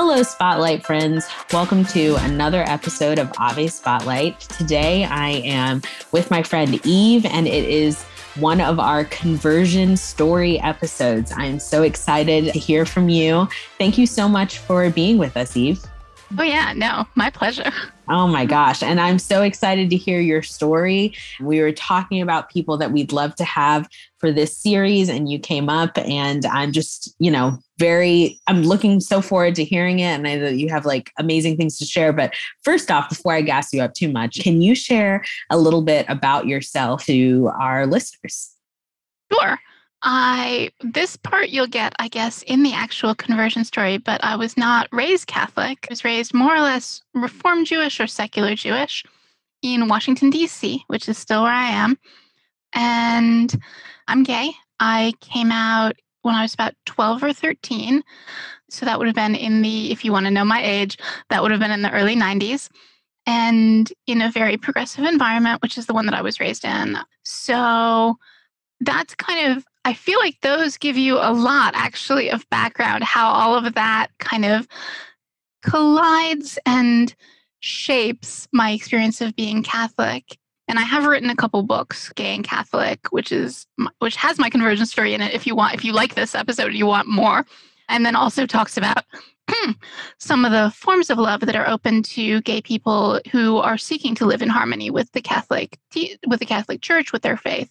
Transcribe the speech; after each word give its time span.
Hello, 0.00 0.22
Spotlight 0.22 0.86
friends. 0.86 1.26
Welcome 1.52 1.84
to 1.86 2.14
another 2.20 2.62
episode 2.68 3.18
of 3.18 3.32
Ave 3.36 3.66
Spotlight. 3.66 4.38
Today 4.38 5.02
I 5.02 5.30
am 5.44 5.82
with 6.12 6.30
my 6.30 6.40
friend 6.40 6.80
Eve, 6.86 7.26
and 7.26 7.48
it 7.48 7.64
is 7.64 8.04
one 8.36 8.60
of 8.60 8.78
our 8.78 9.06
conversion 9.06 9.96
story 9.96 10.60
episodes. 10.60 11.32
I'm 11.34 11.58
so 11.58 11.82
excited 11.82 12.52
to 12.52 12.58
hear 12.60 12.86
from 12.86 13.08
you. 13.08 13.48
Thank 13.76 13.98
you 13.98 14.06
so 14.06 14.28
much 14.28 14.58
for 14.58 14.88
being 14.88 15.18
with 15.18 15.36
us, 15.36 15.56
Eve. 15.56 15.84
Oh, 16.36 16.42
yeah, 16.42 16.74
no, 16.74 17.06
my 17.14 17.30
pleasure. 17.30 17.72
Oh 18.10 18.26
my 18.26 18.44
gosh. 18.44 18.82
And 18.82 19.00
I'm 19.00 19.18
so 19.18 19.42
excited 19.42 19.88
to 19.90 19.96
hear 19.96 20.20
your 20.20 20.42
story. 20.42 21.14
We 21.40 21.60
were 21.60 21.72
talking 21.72 22.20
about 22.20 22.50
people 22.50 22.76
that 22.78 22.92
we'd 22.92 23.12
love 23.12 23.34
to 23.36 23.44
have 23.44 23.88
for 24.18 24.32
this 24.32 24.56
series, 24.56 25.08
and 25.08 25.30
you 25.30 25.38
came 25.38 25.68
up, 25.68 25.96
and 25.96 26.44
I'm 26.46 26.72
just, 26.72 27.14
you 27.18 27.30
know, 27.30 27.58
very, 27.78 28.40
I'm 28.46 28.62
looking 28.62 29.00
so 29.00 29.20
forward 29.22 29.54
to 29.54 29.64
hearing 29.64 30.00
it. 30.00 30.14
And 30.14 30.26
I 30.26 30.34
know 30.34 30.44
that 30.46 30.56
you 30.56 30.68
have 30.68 30.84
like 30.84 31.12
amazing 31.18 31.56
things 31.56 31.78
to 31.78 31.84
share. 31.84 32.12
But 32.12 32.34
first 32.62 32.90
off, 32.90 33.08
before 33.08 33.32
I 33.32 33.42
gas 33.42 33.72
you 33.72 33.80
up 33.80 33.94
too 33.94 34.10
much, 34.10 34.40
can 34.40 34.60
you 34.60 34.74
share 34.74 35.24
a 35.50 35.56
little 35.56 35.82
bit 35.82 36.04
about 36.08 36.46
yourself 36.46 37.04
to 37.06 37.50
our 37.60 37.86
listeners? 37.86 38.50
Sure. 39.32 39.58
I 40.02 40.70
this 40.80 41.16
part 41.16 41.48
you'll 41.48 41.66
get, 41.66 41.94
I 41.98 42.08
guess, 42.08 42.42
in 42.42 42.62
the 42.62 42.72
actual 42.72 43.14
conversion 43.14 43.64
story, 43.64 43.98
but 43.98 44.22
I 44.22 44.36
was 44.36 44.56
not 44.56 44.88
raised 44.92 45.26
Catholic. 45.26 45.86
I 45.88 45.92
was 45.92 46.04
raised 46.04 46.34
more 46.34 46.54
or 46.54 46.60
less 46.60 47.02
Reformed 47.14 47.66
Jewish 47.66 48.00
or 48.00 48.06
secular 48.06 48.54
Jewish 48.54 49.04
in 49.62 49.88
Washington, 49.88 50.30
DC, 50.30 50.80
which 50.86 51.08
is 51.08 51.18
still 51.18 51.42
where 51.42 51.52
I 51.52 51.70
am. 51.70 51.98
And 52.74 53.60
I'm 54.06 54.22
gay. 54.22 54.52
I 54.78 55.14
came 55.20 55.50
out 55.50 55.96
when 56.22 56.34
I 56.34 56.42
was 56.42 56.54
about 56.54 56.74
12 56.86 57.22
or 57.22 57.32
13. 57.32 58.02
So 58.70 58.86
that 58.86 58.98
would 58.98 59.08
have 59.08 59.16
been 59.16 59.34
in 59.34 59.62
the, 59.62 59.90
if 59.90 60.04
you 60.04 60.12
want 60.12 60.26
to 60.26 60.30
know 60.30 60.44
my 60.44 60.62
age, 60.62 60.98
that 61.30 61.42
would 61.42 61.50
have 61.50 61.60
been 61.60 61.70
in 61.70 61.82
the 61.82 61.92
early 61.92 62.14
90s 62.14 62.68
and 63.26 63.92
in 64.06 64.22
a 64.22 64.30
very 64.30 64.56
progressive 64.56 65.04
environment, 65.04 65.62
which 65.62 65.76
is 65.78 65.86
the 65.86 65.94
one 65.94 66.06
that 66.06 66.14
I 66.14 66.22
was 66.22 66.38
raised 66.38 66.64
in. 66.64 66.98
So 67.24 68.16
that's 68.80 69.14
kind 69.14 69.56
of 69.56 69.64
I 69.88 69.94
feel 69.94 70.18
like 70.18 70.38
those 70.42 70.76
give 70.76 70.98
you 70.98 71.16
a 71.16 71.32
lot 71.32 71.72
actually 71.74 72.30
of 72.30 72.46
background, 72.50 73.02
how 73.04 73.26
all 73.30 73.54
of 73.54 73.72
that 73.72 74.08
kind 74.18 74.44
of 74.44 74.68
collides 75.64 76.58
and 76.66 77.14
shapes 77.60 78.46
my 78.52 78.72
experience 78.72 79.22
of 79.22 79.34
being 79.34 79.62
Catholic. 79.62 80.36
And 80.68 80.78
I 80.78 80.82
have 80.82 81.06
written 81.06 81.30
a 81.30 81.36
couple 81.36 81.62
books, 81.62 82.12
Gay 82.12 82.34
and 82.34 82.44
Catholic, 82.44 83.00
which 83.12 83.32
is 83.32 83.66
which 84.00 84.16
has 84.16 84.38
my 84.38 84.50
conversion 84.50 84.84
story 84.84 85.14
in 85.14 85.22
it. 85.22 85.32
If 85.32 85.46
you 85.46 85.56
want, 85.56 85.72
if 85.72 85.86
you 85.86 85.94
like 85.94 86.14
this 86.14 86.34
episode, 86.34 86.74
you 86.74 86.84
want 86.84 87.08
more, 87.08 87.46
and 87.88 88.04
then 88.04 88.14
also 88.14 88.44
talks 88.44 88.76
about 88.76 89.04
some 90.18 90.44
of 90.44 90.52
the 90.52 90.70
forms 90.76 91.08
of 91.08 91.16
love 91.16 91.40
that 91.40 91.56
are 91.56 91.66
open 91.66 92.02
to 92.02 92.42
gay 92.42 92.60
people 92.60 93.22
who 93.32 93.56
are 93.56 93.78
seeking 93.78 94.14
to 94.16 94.26
live 94.26 94.42
in 94.42 94.50
harmony 94.50 94.90
with 94.90 95.10
the 95.12 95.22
Catholic 95.22 95.78
with 96.26 96.40
the 96.40 96.46
Catholic 96.46 96.82
Church, 96.82 97.10
with 97.10 97.22
their 97.22 97.38
faith. 97.38 97.70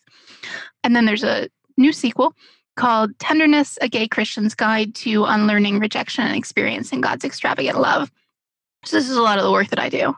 And 0.83 0.95
then 0.95 1.05
there's 1.05 1.23
a 1.23 1.49
new 1.77 1.93
sequel 1.93 2.33
called 2.75 3.17
Tenderness 3.19 3.77
A 3.81 3.89
Gay 3.89 4.07
Christian's 4.07 4.55
Guide 4.55 4.93
to 4.95 5.25
Unlearning 5.25 5.79
Rejection 5.79 6.25
and 6.25 6.35
Experiencing 6.35 7.01
God's 7.01 7.25
Extravagant 7.25 7.79
Love. 7.79 8.11
So, 8.85 8.97
this 8.97 9.09
is 9.09 9.17
a 9.17 9.23
lot 9.23 9.37
of 9.37 9.43
the 9.43 9.51
work 9.51 9.69
that 9.69 9.79
I 9.79 9.89
do. 9.89 10.15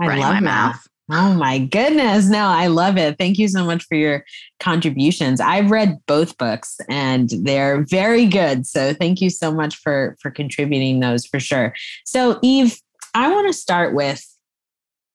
I 0.00 0.06
love 0.06 0.18
my 0.18 0.32
that. 0.34 0.42
mouth. 0.42 0.86
Oh 1.10 1.34
my 1.34 1.58
goodness. 1.58 2.28
No, 2.28 2.46
I 2.46 2.66
love 2.66 2.98
it. 2.98 3.16
Thank 3.16 3.38
you 3.38 3.46
so 3.46 3.64
much 3.64 3.84
for 3.84 3.94
your 3.94 4.24
contributions. 4.58 5.40
I've 5.40 5.70
read 5.70 5.98
both 6.06 6.36
books 6.36 6.78
and 6.88 7.30
they're 7.42 7.84
very 7.84 8.26
good. 8.26 8.66
So 8.66 8.92
thank 8.92 9.20
you 9.20 9.30
so 9.30 9.52
much 9.52 9.76
for 9.76 10.16
for 10.20 10.32
contributing 10.32 10.98
those 10.98 11.24
for 11.24 11.38
sure. 11.38 11.74
So 12.04 12.40
Eve, 12.42 12.80
I 13.14 13.30
want 13.30 13.46
to 13.46 13.52
start 13.52 13.94
with 13.94 14.26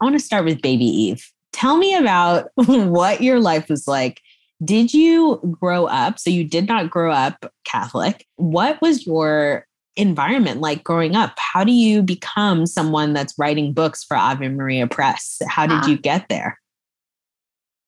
I 0.02 0.06
want 0.06 0.18
to 0.18 0.26
start 0.26 0.46
with 0.46 0.62
baby 0.62 0.86
Eve. 0.86 1.30
Tell 1.52 1.76
me 1.76 1.94
about 1.96 2.50
what 2.56 3.22
your 3.22 3.42
life 3.42 3.68
was 3.68 3.86
like 3.86 4.22
did 4.64 4.94
you 4.94 5.58
grow 5.60 5.86
up? 5.86 6.20
So 6.20 6.30
you 6.30 6.44
did 6.44 6.68
not 6.68 6.90
grow 6.90 7.12
up 7.12 7.52
Catholic. 7.64 8.28
What 8.36 8.82
was 8.82 9.06
your 9.06 9.66
environment 9.96 10.62
like 10.62 10.84
growing 10.84 11.16
up? 11.16 11.34
How 11.38 11.64
do 11.64 11.72
you 11.72 12.02
become 12.02 12.66
someone 12.66 13.14
that's 13.14 13.38
writing 13.38 13.74
books 13.74 14.04
for 14.04 14.16
Ave 14.16 14.48
Maria 14.50 14.88
Press? 14.88 15.42
How 15.48 15.68
did 15.68 15.84
uh. 15.84 15.88
you 15.88 15.98
get 15.98 16.28
there? 16.30 16.60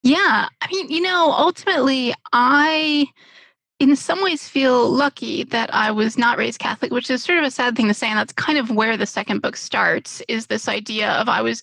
Yeah, 0.01 0.49
I 0.61 0.67
mean, 0.69 0.89
you 0.89 1.01
know, 1.01 1.31
ultimately, 1.31 2.13
I 2.33 3.07
in 3.79 3.95
some 3.95 4.21
ways 4.21 4.47
feel 4.47 4.89
lucky 4.89 5.43
that 5.45 5.73
I 5.73 5.91
was 5.91 6.17
not 6.17 6.37
raised 6.37 6.59
Catholic, 6.59 6.91
which 6.91 7.09
is 7.09 7.23
sort 7.23 7.39
of 7.39 7.45
a 7.45 7.51
sad 7.51 7.75
thing 7.75 7.87
to 7.87 7.93
say. 7.93 8.07
And 8.07 8.17
that's 8.17 8.33
kind 8.33 8.57
of 8.57 8.69
where 8.69 8.97
the 8.97 9.05
second 9.05 9.41
book 9.41 9.57
starts 9.57 10.21
is 10.27 10.47
this 10.47 10.67
idea 10.67 11.11
of 11.11 11.27
I 11.27 11.41
was 11.41 11.61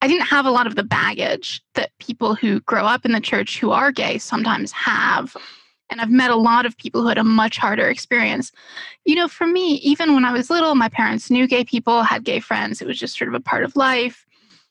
I 0.00 0.06
didn't 0.06 0.26
have 0.26 0.46
a 0.46 0.50
lot 0.50 0.66
of 0.66 0.76
the 0.76 0.84
baggage 0.84 1.60
that 1.74 1.90
people 1.98 2.34
who 2.34 2.60
grow 2.60 2.84
up 2.84 3.04
in 3.04 3.12
the 3.12 3.20
church 3.20 3.58
who 3.58 3.72
are 3.72 3.90
gay 3.90 4.18
sometimes 4.18 4.70
have. 4.72 5.36
And 5.90 6.00
I've 6.00 6.10
met 6.10 6.30
a 6.30 6.36
lot 6.36 6.66
of 6.66 6.76
people 6.76 7.02
who 7.02 7.08
had 7.08 7.18
a 7.18 7.24
much 7.24 7.56
harder 7.56 7.88
experience. 7.88 8.52
You 9.04 9.16
know, 9.16 9.26
for 9.26 9.46
me, 9.46 9.76
even 9.76 10.14
when 10.14 10.24
I 10.24 10.32
was 10.32 10.50
little, 10.50 10.74
my 10.74 10.88
parents 10.88 11.30
knew 11.30 11.48
gay 11.48 11.64
people, 11.64 12.02
had 12.02 12.24
gay 12.24 12.40
friends. 12.40 12.80
It 12.80 12.86
was 12.86 12.98
just 12.98 13.16
sort 13.16 13.28
of 13.28 13.34
a 13.34 13.40
part 13.40 13.64
of 13.64 13.74
life. 13.74 14.26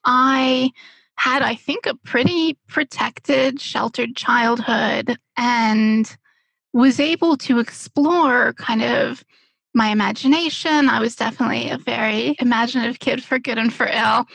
I 0.06 0.72
had, 1.16 1.42
I 1.42 1.56
think, 1.56 1.88
a 1.88 1.96
pretty 1.96 2.58
protected, 2.68 3.59
sheltered 3.59 4.16
childhood 4.16 5.18
and 5.36 6.16
was 6.74 7.00
able 7.00 7.36
to 7.38 7.59
explore 7.59 8.54
kind 8.54 8.84
of 8.84 9.26
my 9.74 9.90
imagination. 9.90 10.90
I 10.90 11.00
was 11.00 11.16
definitely 11.16 11.70
a 11.70 11.78
very 11.78 12.36
imaginative 12.40 13.00
kid 13.00 13.24
for 13.24 13.40
good 13.40 13.58
and 13.58 13.74
for 13.74 13.88
ill. 13.88 14.28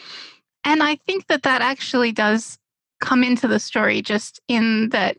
And 0.64 0.82
I 0.82 0.96
think 0.96 1.26
that 1.26 1.42
that 1.42 1.62
actually 1.62 2.12
does 2.12 2.58
come 3.00 3.24
into 3.24 3.48
the 3.48 3.58
story 3.58 4.00
just 4.00 4.40
in 4.48 4.90
that 4.90 5.16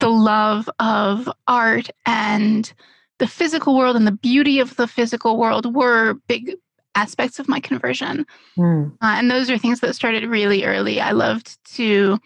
the 0.00 0.08
love 0.08 0.68
of 0.78 1.28
art 1.48 1.90
and 2.04 2.72
the 3.18 3.26
physical 3.26 3.76
world 3.76 3.96
and 3.96 4.06
the 4.06 4.12
beauty 4.12 4.60
of 4.60 4.76
the 4.76 4.86
physical 4.86 5.38
world 5.38 5.74
were 5.74 6.14
big 6.28 6.54
aspects 6.94 7.38
of 7.38 7.48
my 7.48 7.60
conversion. 7.60 8.26
Mm. 8.56 8.92
Uh, 9.02 9.14
and 9.16 9.30
those 9.30 9.50
are 9.50 9.58
things 9.58 9.80
that 9.80 9.94
started 9.94 10.24
really 10.24 10.64
early. 10.64 11.00
I 11.00 11.12
loved 11.12 11.58
to 11.74 12.18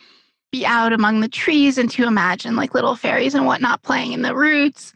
be 0.52 0.66
out 0.66 0.92
among 0.92 1.20
the 1.20 1.28
trees 1.28 1.78
and 1.78 1.90
to 1.90 2.04
imagine 2.04 2.56
like 2.56 2.74
little 2.74 2.96
fairies 2.96 3.34
and 3.34 3.46
whatnot 3.46 3.82
playing 3.82 4.12
in 4.12 4.22
the 4.22 4.34
roots 4.34 4.92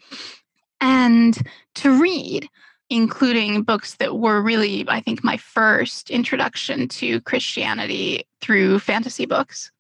and 0.81 1.39
to 1.77 2.01
read 2.01 2.49
including 2.91 3.63
books 3.63 3.97
that 3.97 4.19
were 4.19 4.43
really, 4.43 4.85
I 4.89 5.01
think, 5.01 5.25
my 5.25 5.37
first 5.37 6.11
introduction 6.11 6.89
to 6.89 7.21
Christianity 7.23 8.27
through 8.41 8.79
fantasy 8.79 9.27
books. 9.27 9.71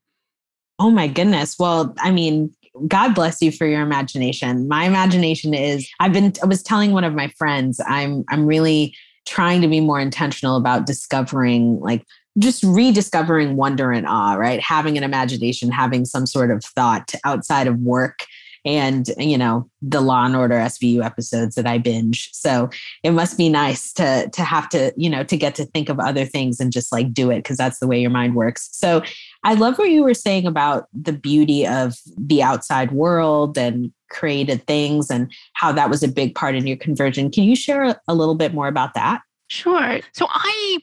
Oh 0.78 0.91
my 0.91 1.06
goodness. 1.06 1.56
Well, 1.59 1.94
I 1.98 2.10
mean, 2.10 2.53
God 2.88 3.15
bless 3.15 3.41
you 3.41 3.53
for 3.53 3.66
your 3.66 3.82
imagination. 3.82 4.66
My 4.66 4.84
imagination 4.84 5.54
is 5.54 5.88
I've 6.00 6.12
been 6.12 6.32
I 6.42 6.47
was 6.47 6.62
telling 6.62 6.92
one 6.92 7.04
of 7.04 7.15
my 7.15 7.28
friends, 7.28 7.81
I'm 7.87 8.25
I'm 8.28 8.47
really 8.47 8.97
trying 9.26 9.62
to 9.62 9.69
be 9.69 9.81
more 9.81 10.00
intentional 10.00 10.56
about 10.56 10.86
discovering 10.86 11.78
like 11.81 12.04
just 12.38 12.65
rediscovering 12.65 13.56
wonder 13.56 13.92
and 13.92 14.06
awe, 14.09 14.34
right? 14.34 14.60
Having 14.60 14.98
an 14.98 15.04
imagination, 15.04 15.71
having 15.71 16.04
some 16.04 16.26
sort 16.26 16.50
of 16.50 16.65
thought 16.65 17.15
outside 17.25 17.69
of 17.69 17.78
work 17.78 18.26
and 18.65 19.11
you 19.19 19.37
know 19.37 19.69
the 19.83 20.01
law 20.01 20.25
and 20.25 20.35
order 20.35 20.55
svu 20.55 21.05
episodes 21.05 21.55
that 21.55 21.67
i 21.67 21.79
binge. 21.79 22.31
So 22.33 22.71
it 23.03 23.11
must 23.11 23.37
be 23.39 23.49
nice 23.49 23.93
to 23.95 24.29
to 24.31 24.43
have 24.43 24.69
to 24.71 24.93
you 24.97 25.11
know 25.11 25.23
to 25.25 25.37
get 25.37 25.55
to 25.57 25.67
think 25.67 25.89
of 25.89 26.01
other 26.01 26.25
things 26.25 26.61
and 26.61 26.73
just 26.73 26.91
like 26.91 27.13
do 27.13 27.31
it 27.31 27.39
because 27.39 27.57
that's 27.57 27.79
the 27.79 27.87
way 27.87 28.01
your 28.01 28.11
mind 28.11 28.35
works. 28.35 28.69
So 28.73 29.03
i 29.45 29.55
love 29.55 29.79
what 29.79 29.91
you 29.91 30.03
were 30.03 30.15
saying 30.15 30.47
about 30.47 30.89
the 30.93 31.13
beauty 31.13 31.67
of 31.67 31.95
the 32.17 32.43
outside 32.43 32.93
world 32.93 33.59
and 33.59 33.93
created 34.11 34.67
things 34.67 35.11
and 35.11 35.33
how 35.55 35.73
that 35.73 35.91
was 35.91 36.03
a 36.03 36.09
big 36.09 36.34
part 36.34 36.55
in 36.55 36.67
your 36.67 36.77
conversion. 36.77 37.31
Can 37.31 37.45
you 37.45 37.57
share 37.57 38.01
a, 38.07 38.15
little 38.15 38.37
bit 38.37 38.55
more 38.55 38.69
about 38.69 38.95
that? 38.95 39.22
Sure. 39.49 40.01
So 40.13 40.27
i 40.31 40.78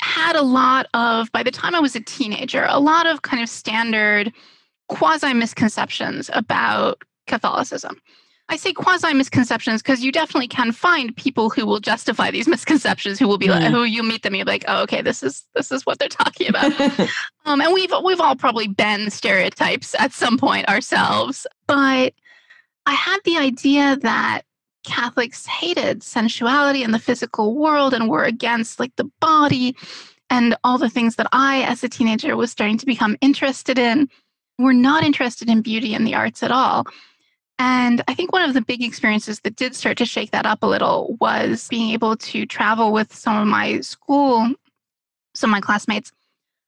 had 0.00 0.34
a 0.34 0.42
lot 0.42 0.88
of 0.94 1.30
by 1.30 1.44
the 1.44 1.50
time 1.50 1.76
i 1.76 1.80
was 1.80 1.94
a 1.94 2.00
teenager 2.00 2.66
a 2.68 2.80
lot 2.80 3.06
of 3.06 3.22
kind 3.22 3.40
of 3.40 3.48
standard 3.48 4.32
quasi 4.88 5.32
misconceptions 5.34 6.30
about 6.32 7.02
Catholicism. 7.26 8.00
I 8.48 8.56
say 8.56 8.72
quasi 8.72 9.14
misconceptions 9.14 9.82
because 9.82 10.04
you 10.04 10.12
definitely 10.12 10.48
can 10.48 10.72
find 10.72 11.16
people 11.16 11.48
who 11.48 11.64
will 11.64 11.80
justify 11.80 12.30
these 12.30 12.48
misconceptions, 12.54 13.18
who 13.18 13.26
will 13.26 13.38
be 13.38 13.46
mm. 13.46 13.58
like, 13.58 13.70
who 13.70 13.84
you 13.84 14.02
meet 14.02 14.22
them, 14.22 14.34
you're 14.34 14.44
like, 14.44 14.64
oh, 14.68 14.82
okay, 14.82 15.00
this 15.00 15.22
is 15.22 15.44
this 15.54 15.72
is 15.72 15.86
what 15.86 15.98
they're 15.98 16.08
talking 16.08 16.48
about. 16.48 16.78
um, 17.46 17.60
and 17.60 17.72
we've 17.72 17.92
we've 18.04 18.20
all 18.20 18.36
probably 18.36 18.68
been 18.68 19.10
stereotypes 19.10 19.94
at 19.98 20.12
some 20.12 20.36
point 20.36 20.68
ourselves, 20.68 21.46
but 21.66 22.12
I 22.84 22.92
had 22.92 23.18
the 23.24 23.38
idea 23.38 23.96
that 24.02 24.42
Catholics 24.84 25.46
hated 25.46 26.02
sensuality 26.02 26.82
and 26.82 26.92
the 26.92 26.98
physical 26.98 27.56
world 27.56 27.94
and 27.94 28.10
were 28.10 28.24
against 28.24 28.80
like 28.80 28.94
the 28.96 29.10
body 29.20 29.76
and 30.28 30.56
all 30.64 30.78
the 30.78 30.90
things 30.90 31.16
that 31.16 31.28
I, 31.32 31.62
as 31.62 31.84
a 31.84 31.88
teenager, 31.88 32.36
was 32.36 32.50
starting 32.50 32.78
to 32.78 32.86
become 32.86 33.16
interested 33.20 33.78
in 33.78 34.08
were 34.58 34.72
not 34.72 35.04
interested 35.04 35.48
in 35.48 35.62
beauty 35.62 35.94
and 35.94 36.06
the 36.06 36.14
arts 36.14 36.42
at 36.42 36.50
all. 36.50 36.86
And 37.58 38.02
I 38.08 38.14
think 38.14 38.32
one 38.32 38.42
of 38.42 38.54
the 38.54 38.60
big 38.60 38.82
experiences 38.82 39.40
that 39.40 39.56
did 39.56 39.74
start 39.74 39.96
to 39.98 40.04
shake 40.04 40.30
that 40.32 40.46
up 40.46 40.62
a 40.62 40.66
little 40.66 41.16
was 41.20 41.68
being 41.68 41.90
able 41.90 42.16
to 42.16 42.46
travel 42.46 42.92
with 42.92 43.14
some 43.14 43.36
of 43.36 43.46
my 43.46 43.80
school, 43.80 44.52
some 45.34 45.50
of 45.50 45.52
my 45.52 45.60
classmates 45.60 46.10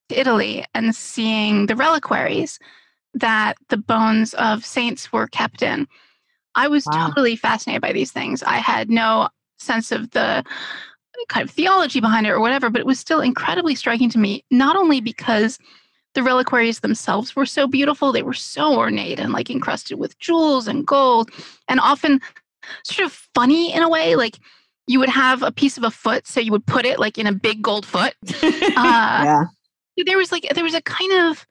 to 0.08 0.20
Italy 0.20 0.64
and 0.74 0.94
seeing 0.94 1.66
the 1.66 1.76
reliquaries 1.76 2.58
that 3.14 3.56
the 3.68 3.76
bones 3.76 4.34
of 4.34 4.64
saints 4.64 5.12
were 5.12 5.26
kept 5.26 5.62
in. 5.62 5.88
I 6.54 6.68
was 6.68 6.86
wow. 6.86 7.08
totally 7.08 7.36
fascinated 7.36 7.82
by 7.82 7.92
these 7.92 8.12
things. 8.12 8.42
I 8.42 8.58
had 8.58 8.90
no 8.90 9.28
sense 9.58 9.90
of 9.90 10.10
the 10.10 10.44
kind 11.28 11.48
of 11.48 11.54
theology 11.54 12.00
behind 12.00 12.26
it 12.26 12.30
or 12.30 12.40
whatever, 12.40 12.70
but 12.70 12.80
it 12.80 12.86
was 12.86 13.00
still 13.00 13.20
incredibly 13.20 13.74
striking 13.74 14.10
to 14.10 14.18
me, 14.18 14.44
not 14.50 14.76
only 14.76 15.00
because 15.00 15.58
the 16.14 16.22
reliquaries 16.22 16.80
themselves 16.80 17.34
were 17.36 17.46
so 17.46 17.66
beautiful, 17.66 18.12
they 18.12 18.22
were 18.22 18.32
so 18.32 18.76
ornate 18.76 19.18
and 19.18 19.32
like 19.32 19.50
encrusted 19.50 19.98
with 19.98 20.18
jewels 20.18 20.68
and 20.68 20.86
gold, 20.86 21.30
and 21.68 21.80
often 21.80 22.20
sort 22.84 23.06
of 23.06 23.12
funny 23.34 23.72
in 23.72 23.82
a 23.82 23.88
way. 23.88 24.16
Like 24.16 24.38
you 24.86 24.98
would 24.98 25.08
have 25.08 25.42
a 25.42 25.52
piece 25.52 25.76
of 25.76 25.84
a 25.84 25.90
foot, 25.90 26.26
so 26.26 26.40
you 26.40 26.52
would 26.52 26.66
put 26.66 26.84
it 26.84 26.98
like 26.98 27.18
in 27.18 27.26
a 27.26 27.32
big 27.32 27.62
gold 27.62 27.86
foot. 27.86 28.14
Uh, 28.76 29.22
yeah. 29.24 29.44
There 30.06 30.18
was 30.18 30.32
like, 30.32 30.48
there 30.54 30.64
was 30.64 30.74
a 30.74 30.82
kind 30.82 31.12
of, 31.30 31.46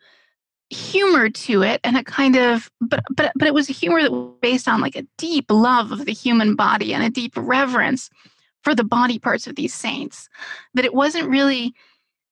humor 0.74 1.30
to 1.30 1.62
it 1.62 1.80
and 1.84 1.96
a 1.96 2.04
kind 2.04 2.36
of 2.36 2.70
but 2.82 3.04
but 3.16 3.32
but 3.36 3.48
it 3.48 3.54
was 3.54 3.70
a 3.70 3.74
humor 3.74 4.02
that 4.02 4.12
was 4.12 4.34
based 4.42 4.68
on 4.68 4.82
like 4.82 4.96
a 4.96 5.06
deep 5.18 5.46
love 5.50 5.92
of 5.92 6.06
the 6.06 6.14
human 6.14 6.56
body 6.56 6.94
and 6.94 7.04
a 7.04 7.10
deep 7.10 7.34
reverence 7.36 8.10
for 8.64 8.74
the 8.74 8.84
body 8.84 9.20
parts 9.20 9.46
of 9.46 9.56
these 9.56 9.74
saints 9.74 10.28
that 10.74 10.86
it 10.86 10.94
wasn't 10.94 11.30
really 11.30 11.74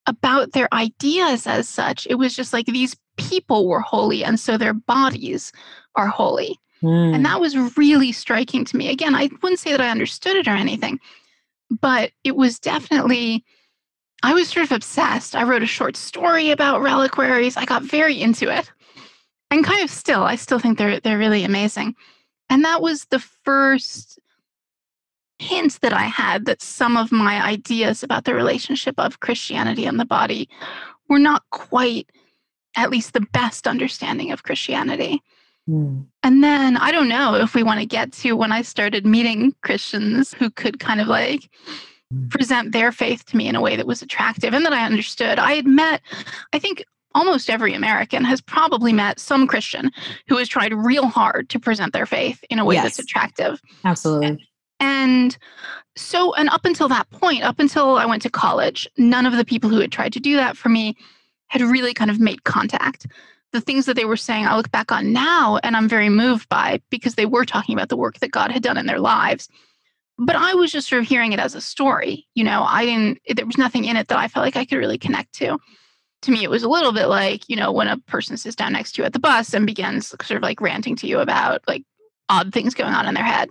about 0.07 0.51
their 0.53 0.67
ideas 0.73 1.45
as 1.45 1.69
such 1.69 2.07
it 2.09 2.15
was 2.15 2.35
just 2.35 2.53
like 2.53 2.65
these 2.65 2.95
people 3.17 3.67
were 3.67 3.81
holy 3.81 4.23
and 4.23 4.39
so 4.39 4.57
their 4.57 4.73
bodies 4.73 5.51
are 5.95 6.07
holy 6.07 6.57
mm. 6.81 7.07
and 7.07 7.17
hmm. 7.17 7.23
that 7.23 7.39
was 7.39 7.77
really 7.77 8.11
striking 8.11 8.65
to 8.65 8.77
me 8.77 8.89
again 8.89 9.13
i 9.13 9.29
wouldn't 9.41 9.59
say 9.59 9.71
that 9.71 9.81
i 9.81 9.89
understood 9.89 10.35
it 10.35 10.47
or 10.47 10.55
anything 10.55 10.99
but 11.79 12.11
it 12.23 12.35
was 12.35 12.59
definitely 12.59 13.43
I 14.23 14.33
was 14.33 14.49
sort 14.49 14.65
of 14.65 14.71
obsessed. 14.71 15.35
I 15.35 15.43
wrote 15.43 15.63
a 15.63 15.67
short 15.67 15.97
story 15.97 16.51
about 16.51 16.81
reliquaries. 16.81 17.57
I 17.57 17.65
got 17.65 17.83
very 17.83 18.21
into 18.21 18.55
it. 18.55 18.71
And 19.49 19.65
kind 19.65 19.83
of 19.83 19.89
still, 19.89 20.23
I 20.23 20.35
still 20.35 20.59
think 20.59 20.77
they're 20.77 20.99
they're 20.99 21.17
really 21.17 21.43
amazing. 21.43 21.95
And 22.49 22.63
that 22.63 22.81
was 22.81 23.05
the 23.05 23.19
first 23.19 24.19
hint 25.41 25.79
that 25.81 25.93
I 25.93 26.03
had 26.03 26.45
that 26.45 26.61
some 26.61 26.95
of 26.95 27.11
my 27.11 27.43
ideas 27.43 28.03
about 28.03 28.25
the 28.25 28.33
relationship 28.33 28.95
of 28.97 29.19
Christianity 29.19 29.85
and 29.85 29.99
the 29.99 30.05
body 30.05 30.47
were 31.09 31.19
not 31.19 31.43
quite 31.49 32.09
at 32.77 32.89
least 32.89 33.13
the 33.13 33.27
best 33.33 33.67
understanding 33.67 34.31
of 34.31 34.43
Christianity. 34.43 35.21
Mm. 35.69 36.05
And 36.23 36.43
then 36.43 36.77
I 36.77 36.91
don't 36.91 37.09
know 37.09 37.35
if 37.35 37.53
we 37.53 37.63
want 37.63 37.79
to 37.79 37.85
get 37.85 38.11
to 38.13 38.33
when 38.33 38.51
I 38.51 38.61
started 38.61 39.05
meeting 39.05 39.53
Christians 39.61 40.33
who 40.33 40.49
could 40.49 40.79
kind 40.79 41.01
of 41.01 41.07
like 41.07 41.49
present 42.29 42.71
their 42.71 42.91
faith 42.91 43.25
to 43.25 43.37
me 43.37 43.47
in 43.47 43.55
a 43.55 43.61
way 43.61 43.75
that 43.75 43.87
was 43.87 44.01
attractive 44.01 44.53
and 44.53 44.65
that 44.65 44.73
I 44.73 44.85
understood. 44.85 45.39
I 45.39 45.53
had 45.53 45.67
met, 45.67 46.01
I 46.53 46.59
think 46.59 46.83
almost 47.13 47.49
every 47.49 47.73
American 47.73 48.23
has 48.23 48.41
probably 48.41 48.93
met 48.93 49.19
some 49.19 49.47
Christian 49.47 49.91
who 50.27 50.37
has 50.37 50.47
tried 50.47 50.73
real 50.73 51.07
hard 51.07 51.49
to 51.49 51.59
present 51.59 51.93
their 51.93 52.05
faith 52.05 52.43
in 52.49 52.59
a 52.59 52.65
way 52.65 52.75
yes. 52.75 52.83
that's 52.83 52.99
attractive. 52.99 53.61
Absolutely. 53.83 54.27
And 54.27 54.41
so, 55.95 56.33
and 56.33 56.49
up 56.49 56.65
until 56.65 56.87
that 56.89 57.09
point, 57.11 57.43
up 57.43 57.59
until 57.59 57.97
I 57.97 58.05
went 58.05 58.21
to 58.23 58.29
college, 58.29 58.87
none 58.97 59.25
of 59.25 59.35
the 59.35 59.45
people 59.45 59.69
who 59.69 59.79
had 59.79 59.91
tried 59.91 60.13
to 60.13 60.19
do 60.19 60.35
that 60.35 60.57
for 60.57 60.69
me 60.69 60.95
had 61.47 61.61
really 61.61 61.93
kind 61.93 62.09
of 62.09 62.19
made 62.19 62.43
contact. 62.43 63.07
The 63.51 63.61
things 63.61 63.85
that 63.85 63.95
they 63.95 64.05
were 64.05 64.17
saying, 64.17 64.47
I 64.47 64.55
look 64.55 64.71
back 64.71 64.91
on 64.91 65.11
now 65.11 65.59
and 65.63 65.75
I'm 65.75 65.89
very 65.89 66.09
moved 66.09 66.47
by 66.47 66.81
because 66.89 67.15
they 67.15 67.25
were 67.25 67.45
talking 67.45 67.75
about 67.75 67.89
the 67.89 67.97
work 67.97 68.19
that 68.19 68.31
God 68.31 68.51
had 68.51 68.63
done 68.63 68.77
in 68.77 68.85
their 68.85 68.99
lives 68.99 69.49
but 70.23 70.35
I 70.35 70.53
was 70.53 70.71
just 70.71 70.87
sort 70.87 71.01
of 71.01 71.07
hearing 71.07 71.33
it 71.33 71.39
as 71.39 71.55
a 71.55 71.61
story. 71.61 72.27
You 72.35 72.43
know, 72.43 72.63
I 72.63 72.85
didn't, 72.85 73.19
there 73.35 73.45
was 73.45 73.57
nothing 73.57 73.85
in 73.85 73.97
it 73.97 74.07
that 74.09 74.19
I 74.19 74.27
felt 74.27 74.45
like 74.45 74.55
I 74.55 74.65
could 74.65 74.77
really 74.77 74.99
connect 74.99 75.33
to. 75.35 75.57
To 76.21 76.31
me, 76.31 76.43
it 76.43 76.49
was 76.49 76.61
a 76.61 76.69
little 76.69 76.91
bit 76.91 77.07
like, 77.07 77.49
you 77.49 77.55
know, 77.55 77.71
when 77.71 77.87
a 77.87 77.97
person 77.97 78.37
sits 78.37 78.55
down 78.55 78.73
next 78.73 78.93
to 78.93 79.01
you 79.01 79.05
at 79.05 79.13
the 79.13 79.19
bus 79.19 79.53
and 79.55 79.65
begins 79.65 80.09
sort 80.09 80.31
of 80.31 80.43
like 80.43 80.61
ranting 80.61 80.95
to 80.97 81.07
you 81.07 81.19
about 81.19 81.61
like 81.67 81.83
odd 82.29 82.53
things 82.53 82.75
going 82.75 82.93
on 82.93 83.07
in 83.07 83.15
their 83.15 83.23
head. 83.23 83.49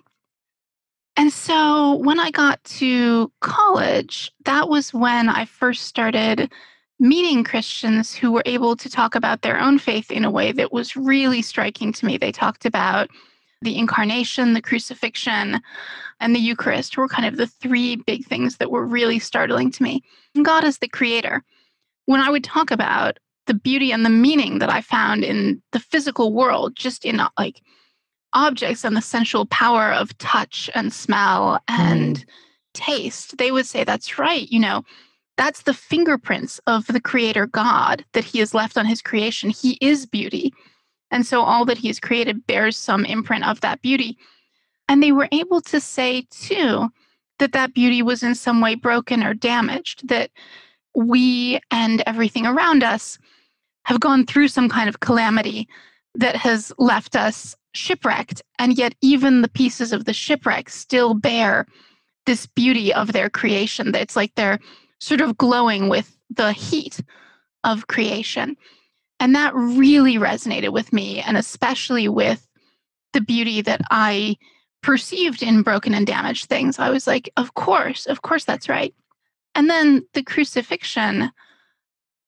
And 1.16 1.32
so 1.32 1.96
when 1.96 2.18
I 2.18 2.30
got 2.30 2.62
to 2.64 3.30
college, 3.40 4.32
that 4.44 4.68
was 4.68 4.94
when 4.94 5.28
I 5.28 5.44
first 5.44 5.84
started 5.84 6.50
meeting 6.98 7.44
Christians 7.44 8.14
who 8.14 8.30
were 8.30 8.42
able 8.46 8.76
to 8.76 8.88
talk 8.88 9.14
about 9.14 9.42
their 9.42 9.58
own 9.58 9.78
faith 9.78 10.10
in 10.10 10.24
a 10.24 10.30
way 10.30 10.52
that 10.52 10.72
was 10.72 10.96
really 10.96 11.42
striking 11.42 11.92
to 11.94 12.06
me. 12.06 12.18
They 12.18 12.32
talked 12.32 12.66
about 12.66 13.08
the 13.62 13.76
incarnation, 13.76 14.54
the 14.54 14.62
crucifixion, 14.62 15.60
and 16.20 16.34
the 16.34 16.40
Eucharist 16.40 16.96
were 16.96 17.08
kind 17.08 17.26
of 17.26 17.36
the 17.36 17.46
three 17.46 17.96
big 17.96 18.26
things 18.26 18.56
that 18.56 18.70
were 18.70 18.86
really 18.86 19.18
startling 19.18 19.70
to 19.72 19.82
me. 19.82 20.02
God 20.42 20.64
is 20.64 20.78
the 20.78 20.88
creator. 20.88 21.42
When 22.06 22.20
I 22.20 22.30
would 22.30 22.44
talk 22.44 22.70
about 22.70 23.18
the 23.46 23.54
beauty 23.54 23.92
and 23.92 24.04
the 24.04 24.10
meaning 24.10 24.58
that 24.58 24.70
I 24.70 24.80
found 24.80 25.24
in 25.24 25.62
the 25.72 25.80
physical 25.80 26.32
world, 26.32 26.76
just 26.76 27.04
in 27.04 27.20
like 27.38 27.60
objects 28.32 28.84
and 28.84 28.96
the 28.96 29.02
sensual 29.02 29.46
power 29.46 29.92
of 29.92 30.16
touch 30.18 30.70
and 30.74 30.92
smell 30.92 31.60
and 31.68 32.18
mm. 32.18 32.24
taste, 32.74 33.36
they 33.38 33.52
would 33.52 33.66
say, 33.66 33.84
That's 33.84 34.18
right. 34.18 34.50
You 34.50 34.60
know, 34.60 34.84
that's 35.36 35.62
the 35.62 35.74
fingerprints 35.74 36.60
of 36.66 36.86
the 36.86 37.00
creator 37.00 37.46
God 37.46 38.04
that 38.12 38.24
he 38.24 38.38
has 38.40 38.54
left 38.54 38.76
on 38.76 38.86
his 38.86 39.02
creation. 39.02 39.50
He 39.50 39.78
is 39.80 40.06
beauty. 40.06 40.52
And 41.10 41.26
so 41.26 41.42
all 41.42 41.64
that 41.64 41.78
he 41.78 41.88
has 41.88 41.98
created 41.98 42.46
bears 42.46 42.76
some 42.76 43.04
imprint 43.04 43.46
of 43.46 43.60
that 43.62 43.82
beauty. 43.82 44.16
And 44.88 45.02
they 45.02 45.12
were 45.12 45.28
able 45.32 45.60
to 45.62 45.80
say, 45.80 46.26
too, 46.30 46.88
that 47.38 47.52
that 47.52 47.74
beauty 47.74 48.02
was 48.02 48.22
in 48.22 48.34
some 48.34 48.60
way 48.60 48.74
broken 48.74 49.24
or 49.24 49.34
damaged, 49.34 50.08
that 50.08 50.30
we 50.94 51.60
and 51.70 52.02
everything 52.06 52.46
around 52.46 52.82
us 52.82 53.18
have 53.84 54.00
gone 54.00 54.26
through 54.26 54.48
some 54.48 54.68
kind 54.68 54.88
of 54.88 55.00
calamity 55.00 55.68
that 56.14 56.36
has 56.36 56.72
left 56.78 57.16
us 57.16 57.56
shipwrecked. 57.72 58.42
And 58.58 58.76
yet, 58.76 58.94
even 59.00 59.42
the 59.42 59.48
pieces 59.48 59.92
of 59.92 60.04
the 60.04 60.12
shipwreck 60.12 60.68
still 60.68 61.14
bear 61.14 61.66
this 62.26 62.46
beauty 62.46 62.92
of 62.92 63.12
their 63.12 63.30
creation. 63.30 63.94
It's 63.94 64.16
like 64.16 64.34
they're 64.34 64.60
sort 65.00 65.20
of 65.20 65.38
glowing 65.38 65.88
with 65.88 66.16
the 66.28 66.52
heat 66.52 67.00
of 67.64 67.86
creation. 67.86 68.56
And 69.18 69.34
that 69.34 69.54
really 69.54 70.16
resonated 70.16 70.72
with 70.72 70.92
me, 70.92 71.20
and 71.20 71.36
especially 71.36 72.08
with 72.08 72.46
the 73.12 73.20
beauty 73.20 73.60
that 73.62 73.80
I 73.90 74.36
perceived 74.82 75.42
in 75.42 75.62
broken 75.62 75.94
and 75.94 76.06
damaged 76.06 76.46
things. 76.46 76.78
I 76.78 76.90
was 76.90 77.06
like, 77.06 77.30
of 77.36 77.54
course, 77.54 78.06
of 78.06 78.22
course, 78.22 78.44
that's 78.44 78.68
right. 78.68 78.94
And 79.54 79.68
then 79.68 80.06
the 80.14 80.22
crucifixion, 80.22 81.30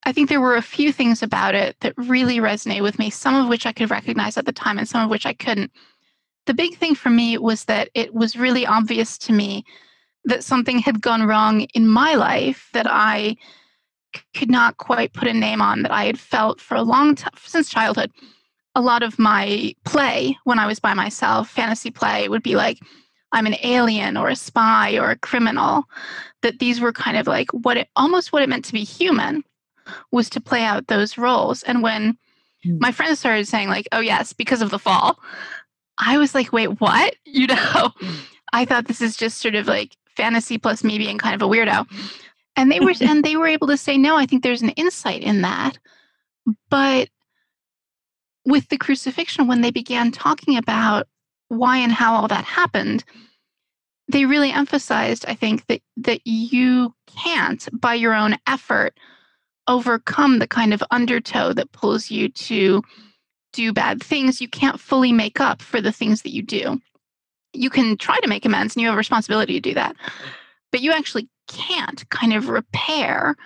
I 0.05 0.13
think 0.13 0.29
there 0.29 0.41
were 0.41 0.57
a 0.57 0.63
few 0.63 0.93
things 0.93 1.23
about 1.23 1.55
it 1.55 1.77
that 1.81 1.95
really 1.97 2.39
resonate 2.39 2.83
with 2.83 2.99
me, 2.99 3.09
some 3.09 3.35
of 3.35 3.49
which 3.49 3.67
I 3.67 3.73
could 3.73 3.91
recognize 3.91 4.37
at 4.37 4.47
the 4.47 4.53
time 4.53 4.79
and 4.79 4.89
some 4.89 5.03
of 5.03 5.11
which 5.11 5.27
I 5.27 5.33
couldn't. 5.33 5.71
The 6.47 6.55
big 6.55 6.77
thing 6.77 6.95
for 6.95 7.11
me 7.11 7.39
was 7.39 7.67
that 7.67 7.89
it 7.95 8.13
was 8.13 8.37
really 8.37 8.67
obvious 8.67 9.17
to 9.19 9.33
me 9.33 9.65
that 10.25 10.43
something 10.43 10.81
had 10.81 11.01
gone 11.01 11.23
wrong 11.23 11.63
in 11.75 11.87
my 11.87 12.15
life 12.15 12.69
that 12.73 12.87
I 12.89 13.37
could 14.35 14.51
not 14.51 14.77
quite 14.77 15.13
put 15.13 15.29
a 15.29 15.33
name 15.33 15.63
on 15.63 15.83
that 15.83 15.93
I 15.93 16.05
had 16.05 16.19
felt 16.19 16.61
for 16.61 16.75
a 16.75 16.83
long 16.83 17.15
time 17.15 17.33
since 17.45 17.71
childhood. 17.71 18.11
A 18.75 18.81
lot 18.81 19.03
of 19.03 19.19
my 19.19 19.75
play 19.85 20.37
when 20.45 20.59
I 20.59 20.67
was 20.67 20.81
by 20.81 20.95
myself, 20.95 21.49
fantasy 21.49 21.91
play, 21.91 22.29
would 22.29 22.43
be 22.43 22.57
like, 22.57 22.79
I'm 23.31 23.47
an 23.47 23.57
alien 23.63 24.17
or 24.17 24.29
a 24.29 24.37
spy 24.37 24.99
or 24.99 25.11
a 25.11 25.19
criminal. 25.19 25.85
That 26.43 26.59
these 26.59 26.81
were 26.81 26.93
kind 26.93 27.17
of 27.17 27.27
like 27.27 27.51
what 27.53 27.77
it 27.77 27.89
almost 27.95 28.33
what 28.33 28.43
it 28.43 28.49
meant 28.49 28.65
to 28.67 28.73
be 28.73 28.85
human 28.85 29.45
was 30.11 30.31
to 30.31 30.41
play 30.41 30.65
out 30.65 30.87
those 30.87 31.19
roles. 31.19 31.63
And 31.63 31.83
when 31.83 32.17
mm. 32.65 32.81
my 32.81 32.93
friends 32.93 33.19
started 33.19 33.49
saying, 33.49 33.69
like, 33.69 33.89
oh, 33.93 34.01
yes, 34.01 34.33
because 34.33 34.63
of 34.63 34.71
the 34.71 34.79
fall, 34.79 35.19
I 35.99 36.19
was 36.19 36.35
like, 36.35 36.53
wait, 36.53 36.81
what? 36.81 37.15
You 37.25 37.47
know, 37.47 37.93
hmm. 37.97 38.15
I 38.53 38.67
thought 38.67 38.89
this 38.89 39.01
is 39.01 39.17
just 39.17 39.39
sort 39.39 39.55
of 39.55 39.67
like 39.67 39.97
fantasy 40.17 40.59
plus 40.59 40.85
me 40.85 40.99
being 40.99 41.17
kind 41.17 41.35
of 41.35 41.41
a 41.41 41.51
weirdo 41.51 41.87
and 42.57 42.71
they 42.71 42.81
were 42.81 42.95
and 43.01 43.25
they 43.25 43.37
were 43.37 43.47
able 43.47 43.67
to 43.67 43.77
say 43.77 43.97
no 43.97 44.17
i 44.17 44.27
think 44.27 44.43
there's 44.43 44.63
an 44.63 44.71
insight 44.71 45.23
in 45.23 45.43
that 45.43 45.79
but 46.69 47.09
with 48.45 48.69
the 48.69 48.79
crucifixion 48.79 49.47
when 49.47 49.61
they 49.61 49.71
began 49.71 50.11
talking 50.11 50.57
about 50.57 51.07
why 51.49 51.79
and 51.79 51.93
how 51.93 52.15
all 52.15 52.29
that 52.29 52.45
happened 52.45 53.05
they 54.09 54.25
really 54.25 54.51
emphasized 54.51 55.25
i 55.29 55.35
think 55.35 55.67
that 55.67 55.81
that 55.97 56.21
you 56.25 56.95
can't 57.07 57.69
by 57.81 57.95
your 57.95 58.15
own 58.15 58.37
effort 58.47 58.99
overcome 59.69 60.39
the 60.39 60.47
kind 60.47 60.75
of 60.75 60.83
undertow 60.91 61.53
that 61.53 61.73
pulls 61.73 62.11
you 62.11 62.29
to 62.29 62.83
do 63.53 63.73
bad 63.73 64.03
things 64.03 64.41
you 64.41 64.49
can't 64.49 64.81
fully 64.81 65.13
make 65.13 65.41
up 65.41 65.61
for 65.63 65.81
the 65.81 65.93
things 65.93 66.23
that 66.23 66.33
you 66.33 66.43
do 66.43 66.81
you 67.53 67.69
can 67.69 67.97
try 67.99 68.19
to 68.21 68.29
make 68.29 68.45
amends 68.45 68.75
and 68.75 68.81
you 68.81 68.87
have 68.89 68.95
a 68.95 68.99
responsibility 68.99 69.55
to 69.55 69.61
do 69.61 69.75
that 69.75 69.95
but 70.71 70.81
you 70.81 70.91
actually 70.91 71.29
can't 71.49 72.09
kind 72.11 72.33
of 72.33 72.49
repair 72.49 73.37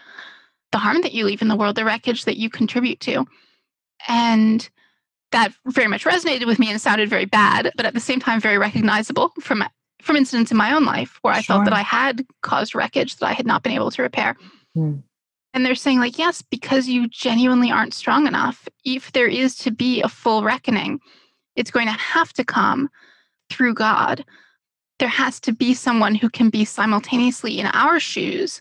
the 0.73 0.79
harm 0.79 1.01
that 1.03 1.13
you 1.13 1.25
leave 1.25 1.43
in 1.43 1.49
the 1.49 1.57
world, 1.57 1.77
the 1.77 1.85
wreckage 1.85 2.25
that 2.25 2.37
you 2.37 2.51
contribute 2.51 3.01
to. 3.01 3.27
And 4.09 4.69
that 5.33 5.53
very 5.67 5.89
much 5.89 6.05
resonated 6.05 6.47
with 6.47 6.59
me 6.59 6.71
and 6.71 6.81
sounded 6.81 7.09
very 7.09 7.25
bad, 7.25 7.73
but 7.77 7.87
at 7.87 7.95
the 7.95 8.01
same 8.01 8.21
time, 8.21 8.41
very 8.41 8.59
recognizable 8.59 9.33
from 9.41 9.65
from 10.03 10.17
incidents 10.17 10.53
in 10.53 10.57
my 10.57 10.73
own 10.73 10.85
life 10.85 11.19
where 11.23 11.35
I 11.35 11.41
sure. 11.41 11.57
felt 11.57 11.65
that 11.65 11.75
I 11.75 11.81
had 11.81 12.25
caused 12.43 12.77
wreckage 12.77 13.17
that 13.17 13.27
I 13.27 13.33
had 13.33 13.47
not 13.47 13.65
been 13.65 13.73
able 13.73 13.91
to 13.91 14.03
repair. 14.03 14.37
Mm. 14.77 15.03
And 15.57 15.65
they're 15.65 15.75
saying, 15.75 16.01
like, 16.01 16.19
yes, 16.19 16.43
because 16.43 16.87
you 16.87 17.09
genuinely 17.09 17.71
aren't 17.71 17.95
strong 17.95 18.27
enough. 18.27 18.69
If 18.85 19.13
there 19.13 19.27
is 19.27 19.57
to 19.57 19.71
be 19.71 20.03
a 20.03 20.09
full 20.09 20.45
reckoning, 20.45 21.01
it's 21.57 21.71
going 21.71 21.87
to 21.87 21.95
have 21.95 22.31
to 22.35 22.45
come 22.45 22.91
through 23.49 23.73
God. 23.73 24.23
There 24.99 25.09
has 25.09 25.41
to 25.41 25.53
be 25.53 25.73
someone 25.73 26.15
who 26.15 26.29
can 26.29 26.51
be 26.51 26.67
simultaneously 26.67 27.59
in 27.59 27.69
our 27.69 27.99
shoes 27.99 28.61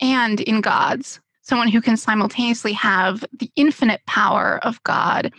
and 0.00 0.40
in 0.42 0.60
God's, 0.60 1.18
someone 1.40 1.66
who 1.66 1.80
can 1.80 1.96
simultaneously 1.96 2.72
have 2.74 3.24
the 3.32 3.50
infinite 3.56 4.02
power 4.06 4.60
of 4.62 4.80
God 4.84 5.32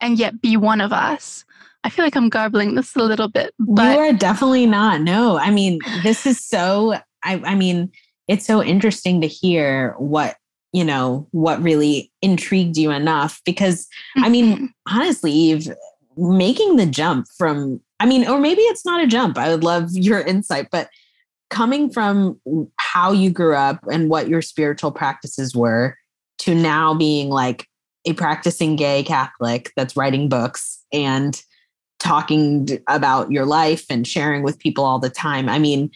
and 0.00 0.18
yet 0.18 0.40
be 0.40 0.56
one 0.56 0.80
of 0.80 0.90
us. 0.90 1.44
I 1.84 1.90
feel 1.90 2.02
like 2.02 2.16
I'm 2.16 2.30
garbling 2.30 2.76
this 2.76 2.96
a 2.96 3.00
little 3.00 3.28
bit. 3.28 3.52
But 3.58 3.92
you 3.92 3.98
are 3.98 4.12
definitely 4.14 4.64
not. 4.64 5.02
No, 5.02 5.36
I 5.36 5.50
mean, 5.50 5.80
this 6.02 6.24
is 6.24 6.42
so, 6.42 6.94
I, 7.22 7.42
I 7.44 7.54
mean, 7.54 7.92
it's 8.28 8.46
so 8.46 8.62
interesting 8.62 9.20
to 9.20 9.26
hear 9.26 9.94
what, 9.98 10.36
you 10.72 10.84
know, 10.84 11.28
what 11.30 11.62
really 11.62 12.12
intrigued 12.22 12.76
you 12.76 12.90
enough 12.90 13.40
because, 13.44 13.86
I 14.16 14.28
mean, 14.28 14.54
mm-hmm. 14.54 14.66
honestly, 14.88 15.32
Eve, 15.32 15.74
making 16.16 16.76
the 16.76 16.86
jump 16.86 17.26
from, 17.36 17.80
I 18.00 18.06
mean, 18.06 18.26
or 18.26 18.38
maybe 18.38 18.62
it's 18.62 18.84
not 18.84 19.02
a 19.02 19.06
jump. 19.06 19.38
I 19.38 19.50
would 19.50 19.64
love 19.64 19.90
your 19.92 20.20
insight, 20.20 20.68
but 20.70 20.88
coming 21.50 21.90
from 21.90 22.40
how 22.76 23.12
you 23.12 23.30
grew 23.30 23.54
up 23.54 23.78
and 23.90 24.08
what 24.08 24.28
your 24.28 24.42
spiritual 24.42 24.90
practices 24.90 25.54
were 25.54 25.96
to 26.38 26.54
now 26.54 26.94
being 26.94 27.30
like 27.30 27.66
a 28.06 28.12
practicing 28.12 28.76
gay 28.76 29.02
Catholic 29.02 29.70
that's 29.76 29.96
writing 29.96 30.28
books 30.28 30.84
and 30.92 31.42
talking 31.98 32.68
about 32.88 33.30
your 33.30 33.46
life 33.46 33.86
and 33.88 34.06
sharing 34.06 34.42
with 34.42 34.58
people 34.58 34.84
all 34.84 34.98
the 34.98 35.08
time. 35.08 35.48
I 35.48 35.58
mean, 35.58 35.90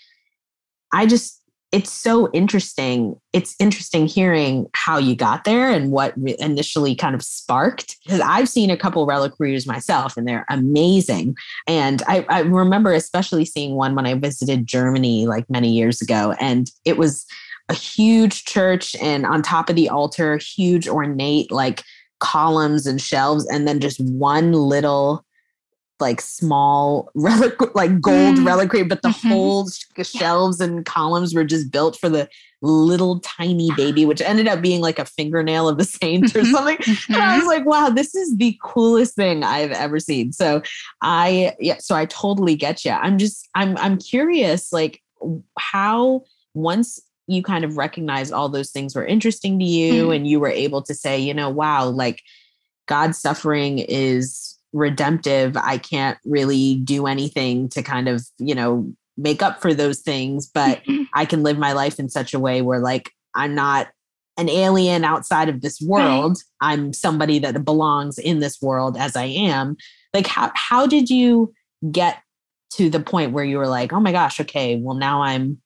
I 0.92 1.06
just 1.06 1.37
it's 1.70 1.92
so 1.92 2.30
interesting. 2.32 3.20
It's 3.32 3.54
interesting 3.58 4.06
hearing 4.06 4.66
how 4.74 4.96
you 4.96 5.14
got 5.14 5.44
there 5.44 5.70
and 5.70 5.90
what 5.90 6.14
initially 6.16 6.94
kind 6.94 7.14
of 7.14 7.22
sparked. 7.22 7.96
Because 8.04 8.20
I've 8.20 8.48
seen 8.48 8.70
a 8.70 8.76
couple 8.76 9.04
relic 9.04 9.34
myself 9.66 10.16
and 10.16 10.26
they're 10.26 10.46
amazing. 10.48 11.36
And 11.66 12.02
I, 12.06 12.24
I 12.28 12.40
remember 12.40 12.92
especially 12.92 13.44
seeing 13.44 13.74
one 13.74 13.94
when 13.94 14.06
I 14.06 14.14
visited 14.14 14.66
Germany 14.66 15.26
like 15.26 15.48
many 15.50 15.70
years 15.70 16.00
ago. 16.00 16.34
And 16.40 16.70
it 16.84 16.96
was 16.96 17.26
a 17.68 17.74
huge 17.74 18.44
church 18.44 18.96
and 18.96 19.26
on 19.26 19.42
top 19.42 19.68
of 19.68 19.76
the 19.76 19.90
altar, 19.90 20.38
huge 20.38 20.88
ornate 20.88 21.52
like 21.52 21.82
columns 22.18 22.86
and 22.86 23.00
shelves, 23.00 23.46
and 23.46 23.68
then 23.68 23.78
just 23.80 24.00
one 24.00 24.52
little 24.52 25.24
like 26.00 26.20
small 26.20 27.10
relic 27.14 27.74
like 27.74 28.00
gold 28.00 28.36
mm. 28.36 28.46
reliquary 28.46 28.84
but 28.84 29.02
the 29.02 29.08
mm-hmm. 29.08 29.28
whole 29.28 29.68
shelves 30.02 30.60
and 30.60 30.84
columns 30.84 31.34
were 31.34 31.44
just 31.44 31.70
built 31.70 31.96
for 31.96 32.08
the 32.08 32.28
little 32.60 33.20
tiny 33.20 33.70
baby 33.76 34.04
which 34.04 34.20
ended 34.20 34.48
up 34.48 34.60
being 34.60 34.80
like 34.80 34.98
a 34.98 35.04
fingernail 35.04 35.68
of 35.68 35.78
the 35.78 35.84
saint 35.84 36.34
or 36.34 36.40
mm-hmm. 36.40 36.50
something 36.50 36.76
mm-hmm. 36.78 37.14
and 37.14 37.22
i 37.22 37.34
was 37.34 37.42
mm-hmm. 37.42 37.48
like 37.48 37.66
wow 37.66 37.88
this 37.88 38.14
is 38.14 38.36
the 38.36 38.58
coolest 38.62 39.14
thing 39.14 39.44
i've 39.44 39.70
ever 39.72 40.00
seen 40.00 40.32
so 40.32 40.60
i 41.00 41.54
yeah 41.60 41.78
so 41.78 41.94
i 41.94 42.04
totally 42.06 42.56
get 42.56 42.84
you 42.84 42.90
i'm 42.90 43.16
just 43.16 43.48
i'm 43.54 43.76
i'm 43.78 43.96
curious 43.96 44.72
like 44.72 45.00
how 45.56 46.22
once 46.54 47.00
you 47.28 47.42
kind 47.42 47.64
of 47.64 47.76
recognized 47.76 48.32
all 48.32 48.48
those 48.48 48.70
things 48.70 48.94
were 48.94 49.04
interesting 49.04 49.58
to 49.58 49.64
you 49.64 50.08
mm. 50.08 50.16
and 50.16 50.26
you 50.26 50.40
were 50.40 50.48
able 50.48 50.82
to 50.82 50.94
say 50.94 51.18
you 51.18 51.34
know 51.34 51.48
wow 51.48 51.86
like 51.86 52.22
god's 52.86 53.18
suffering 53.18 53.78
is 53.78 54.47
redemptive 54.72 55.56
i 55.56 55.78
can't 55.78 56.18
really 56.24 56.76
do 56.76 57.06
anything 57.06 57.68
to 57.68 57.82
kind 57.82 58.08
of 58.08 58.24
you 58.38 58.54
know 58.54 58.90
make 59.16 59.42
up 59.42 59.62
for 59.62 59.72
those 59.72 60.00
things 60.00 60.46
but 60.46 60.84
mm-hmm. 60.84 61.04
i 61.14 61.24
can 61.24 61.42
live 61.42 61.58
my 61.58 61.72
life 61.72 61.98
in 61.98 62.08
such 62.08 62.34
a 62.34 62.38
way 62.38 62.60
where 62.60 62.80
like 62.80 63.10
i'm 63.34 63.54
not 63.54 63.88
an 64.36 64.48
alien 64.48 65.04
outside 65.04 65.48
of 65.48 65.62
this 65.62 65.80
world 65.80 66.38
right. 66.62 66.70
i'm 66.72 66.92
somebody 66.92 67.38
that 67.38 67.64
belongs 67.64 68.18
in 68.18 68.40
this 68.40 68.60
world 68.60 68.96
as 68.96 69.16
i 69.16 69.24
am 69.24 69.76
like 70.12 70.26
how 70.26 70.50
how 70.54 70.86
did 70.86 71.08
you 71.08 71.52
get 71.90 72.18
to 72.70 72.90
the 72.90 73.00
point 73.00 73.32
where 73.32 73.44
you 73.44 73.56
were 73.56 73.68
like 73.68 73.92
oh 73.92 74.00
my 74.00 74.12
gosh 74.12 74.38
okay 74.38 74.76
well 74.76 74.96
now 74.96 75.22
i'm 75.22 75.60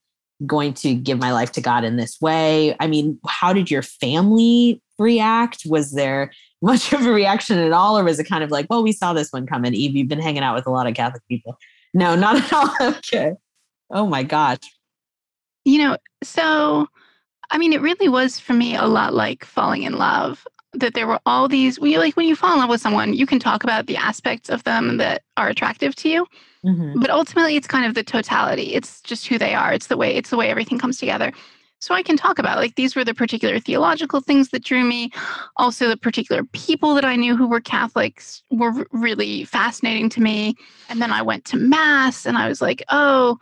going 0.47 0.73
to 0.73 0.95
give 0.95 1.19
my 1.19 1.33
life 1.33 1.53
to 1.53 1.61
god 1.61 1.85
in 1.85 1.97
this 1.97 2.21
way 2.21 2.77
i 2.81 2.87
mean 2.87 3.19
how 3.27 3.53
did 3.53 3.71
your 3.71 3.83
family 3.83 4.81
react 4.99 5.63
was 5.67 5.93
there 5.93 6.31
much 6.63 6.93
of 6.93 7.05
a 7.05 7.11
reaction 7.11 7.59
at 7.59 7.73
all, 7.73 7.99
or 7.99 8.05
was 8.05 8.21
it 8.21 8.25
kind 8.25 8.45
of 8.45 8.53
like, 8.53 8.67
well, 8.71 8.85
we 8.85 8.93
saw 8.93 9.13
this 9.13 9.33
one 9.33 9.47
coming? 9.47 9.75
Eve, 9.75 9.97
you've 9.97 10.09
been 10.09 10.21
hanging 10.21 10.45
out 10.45 10.55
with 10.55 10.67
a 10.67 10.71
lot 10.71 10.87
of 10.87 10.95
Catholic 10.95 11.23
people. 11.29 11.59
No, 11.93 12.15
not 12.15 12.37
at 12.37 12.53
all. 12.53 12.73
okay. 12.99 13.33
Oh 13.91 14.07
my 14.07 14.23
gosh. 14.23 14.61
You 15.65 15.79
know, 15.79 15.97
so 16.23 16.87
I 17.51 17.59
mean, 17.59 17.73
it 17.73 17.83
really 17.83 18.09
was 18.09 18.39
for 18.39 18.55
me 18.55 18.77
a 18.77 18.87
lot 18.87 19.13
like 19.13 19.45
falling 19.45 19.83
in 19.83 19.95
love. 19.95 20.47
That 20.75 20.95
there 20.95 21.07
were 21.07 21.21
all 21.27 21.49
these, 21.49 21.79
we 21.79 21.99
like 21.99 22.17
when 22.17 22.27
you 22.27 22.35
fall 22.35 22.55
in 22.55 22.61
love 22.61 22.71
with 22.71 22.81
someone, 22.81 23.13
you 23.13 23.27
can 23.27 23.39
talk 23.39 23.63
about 23.63 23.87
the 23.87 23.97
aspects 23.97 24.49
of 24.49 24.65
them 24.65 24.97
that 24.97 25.23
are 25.37 25.49
attractive 25.49 25.95
to 25.97 26.09
you, 26.09 26.27
mm-hmm. 26.65 27.01
but 27.01 27.11
ultimately, 27.11 27.57
it's 27.57 27.67
kind 27.67 27.87
of 27.87 27.95
the 27.95 28.05
totality. 28.05 28.75
It's 28.75 29.01
just 29.03 29.27
who 29.27 29.39
they 29.39 29.55
are. 29.55 29.73
It's 29.73 29.89
the 29.89 29.97
way. 29.97 30.15
It's 30.15 30.31
the 30.31 30.37
way 30.37 30.49
everything 30.49 30.79
comes 30.79 30.99
together. 30.99 31.33
So 31.83 31.97
I 31.97 32.03
can 32.05 32.17
talk 32.17 32.39
about 32.39 32.59
like 32.59 32.77
these 32.77 32.95
were 32.95 33.03
the 33.03 33.13
particular 33.13 33.59
theological 33.59 34.21
things 34.21 34.51
that 34.51 34.63
drew 34.63 34.85
me. 34.85 35.11
Also, 35.57 35.89
the 35.89 35.97
particular 35.97 36.45
people 36.53 36.95
that 36.95 37.05
I 37.05 37.17
knew 37.17 37.37
who 37.37 37.49
were 37.49 37.61
Catholics 37.61 38.45
were 38.53 38.87
really 38.93 39.43
fascinating 39.43 40.09
to 40.11 40.21
me. 40.21 40.55
And 40.89 41.03
then 41.03 41.11
I 41.11 41.23
went 41.23 41.45
to 41.47 41.57
Mass 41.57 42.25
and 42.25 42.39
I 42.39 42.49
was 42.49 42.63
like, 42.63 42.85
oh, 42.91 43.37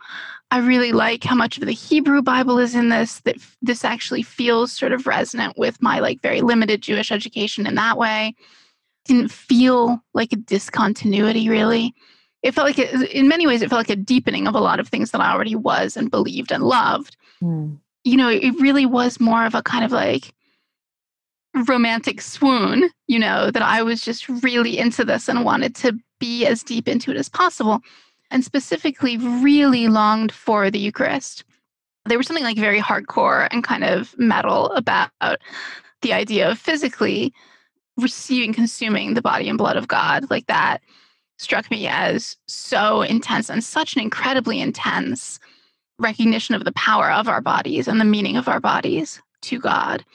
I 0.49 0.57
really 0.57 0.91
like 0.91 1.23
how 1.23 1.35
much 1.35 1.59
of 1.59 1.67
the 1.67 1.71
Hebrew 1.71 2.23
Bible 2.23 2.57
is 2.57 2.73
in 2.73 2.89
this, 2.89 3.19
that 3.21 3.35
this 3.61 3.85
actually 3.85 4.23
feels 4.23 4.71
sort 4.73 4.91
of 4.91 5.05
resonant 5.05 5.55
with 5.55 5.79
my 5.79 5.99
like 5.99 6.19
very 6.23 6.41
limited 6.41 6.81
Jewish 6.81 7.11
education 7.11 7.67
in 7.67 7.75
that 7.75 7.99
way. 7.99 8.33
Didn't 9.05 9.31
feel 9.31 10.03
like 10.15 10.33
a 10.33 10.37
discontinuity 10.37 11.47
really. 11.47 11.93
It 12.43 12.53
felt 12.55 12.65
like, 12.65 12.79
it, 12.79 13.11
in 13.11 13.27
many 13.27 13.45
ways, 13.45 13.61
it 13.61 13.69
felt 13.69 13.79
like 13.79 13.89
a 13.89 13.95
deepening 13.95 14.47
of 14.47 14.55
a 14.55 14.59
lot 14.59 14.79
of 14.79 14.87
things 14.87 15.11
that 15.11 15.21
I 15.21 15.31
already 15.31 15.55
was 15.55 15.95
and 15.95 16.09
believed 16.09 16.51
and 16.51 16.63
loved. 16.63 17.17
Mm 17.41 17.77
you 18.03 18.17
know, 18.17 18.29
it 18.29 18.53
really 18.59 18.85
was 18.85 19.19
more 19.19 19.45
of 19.45 19.55
a 19.55 19.61
kind 19.61 19.85
of 19.85 19.91
like 19.91 20.33
romantic 21.67 22.21
swoon, 22.21 22.89
you 23.07 23.19
know, 23.19 23.51
that 23.51 23.61
I 23.61 23.83
was 23.83 24.01
just 24.01 24.27
really 24.29 24.77
into 24.77 25.03
this 25.03 25.27
and 25.27 25.45
wanted 25.45 25.75
to 25.77 25.97
be 26.19 26.45
as 26.45 26.63
deep 26.63 26.87
into 26.87 27.11
it 27.11 27.17
as 27.17 27.29
possible. 27.29 27.81
And 28.31 28.45
specifically, 28.45 29.17
really 29.17 29.87
longed 29.89 30.31
for 30.31 30.71
the 30.71 30.79
Eucharist. 30.79 31.43
There 32.05 32.17
was 32.17 32.25
something 32.25 32.45
like 32.45 32.57
very 32.57 32.79
hardcore 32.79 33.47
and 33.51 33.63
kind 33.63 33.83
of 33.83 34.17
metal 34.17 34.71
about 34.71 35.11
the 36.01 36.13
idea 36.13 36.49
of 36.49 36.57
physically 36.57 37.33
receiving, 37.97 38.53
consuming 38.53 39.13
the 39.13 39.21
body 39.21 39.49
and 39.49 39.57
blood 39.57 39.75
of 39.75 39.89
God. 39.89 40.31
Like 40.31 40.47
that 40.47 40.81
struck 41.41 41.71
me 41.71 41.87
as 41.87 42.37
so 42.47 43.01
intense 43.01 43.49
and 43.49 43.63
such 43.63 43.95
an 43.95 44.01
incredibly 44.01 44.61
intense 44.61 45.39
recognition 45.97 46.55
of 46.55 46.65
the 46.65 46.71
power 46.73 47.11
of 47.11 47.27
our 47.27 47.41
bodies 47.41 47.87
and 47.87 47.99
the 47.99 48.05
meaning 48.05 48.37
of 48.37 48.47
our 48.47 48.59
bodies 48.59 49.21
to 49.41 49.59
God. 49.59 50.05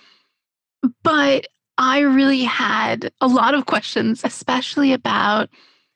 But 1.02 1.48
I 1.78 2.00
really 2.00 2.44
had 2.44 3.10
a 3.20 3.26
lot 3.26 3.54
of 3.54 3.66
questions, 3.66 4.22
especially 4.24 4.92
about 4.92 5.50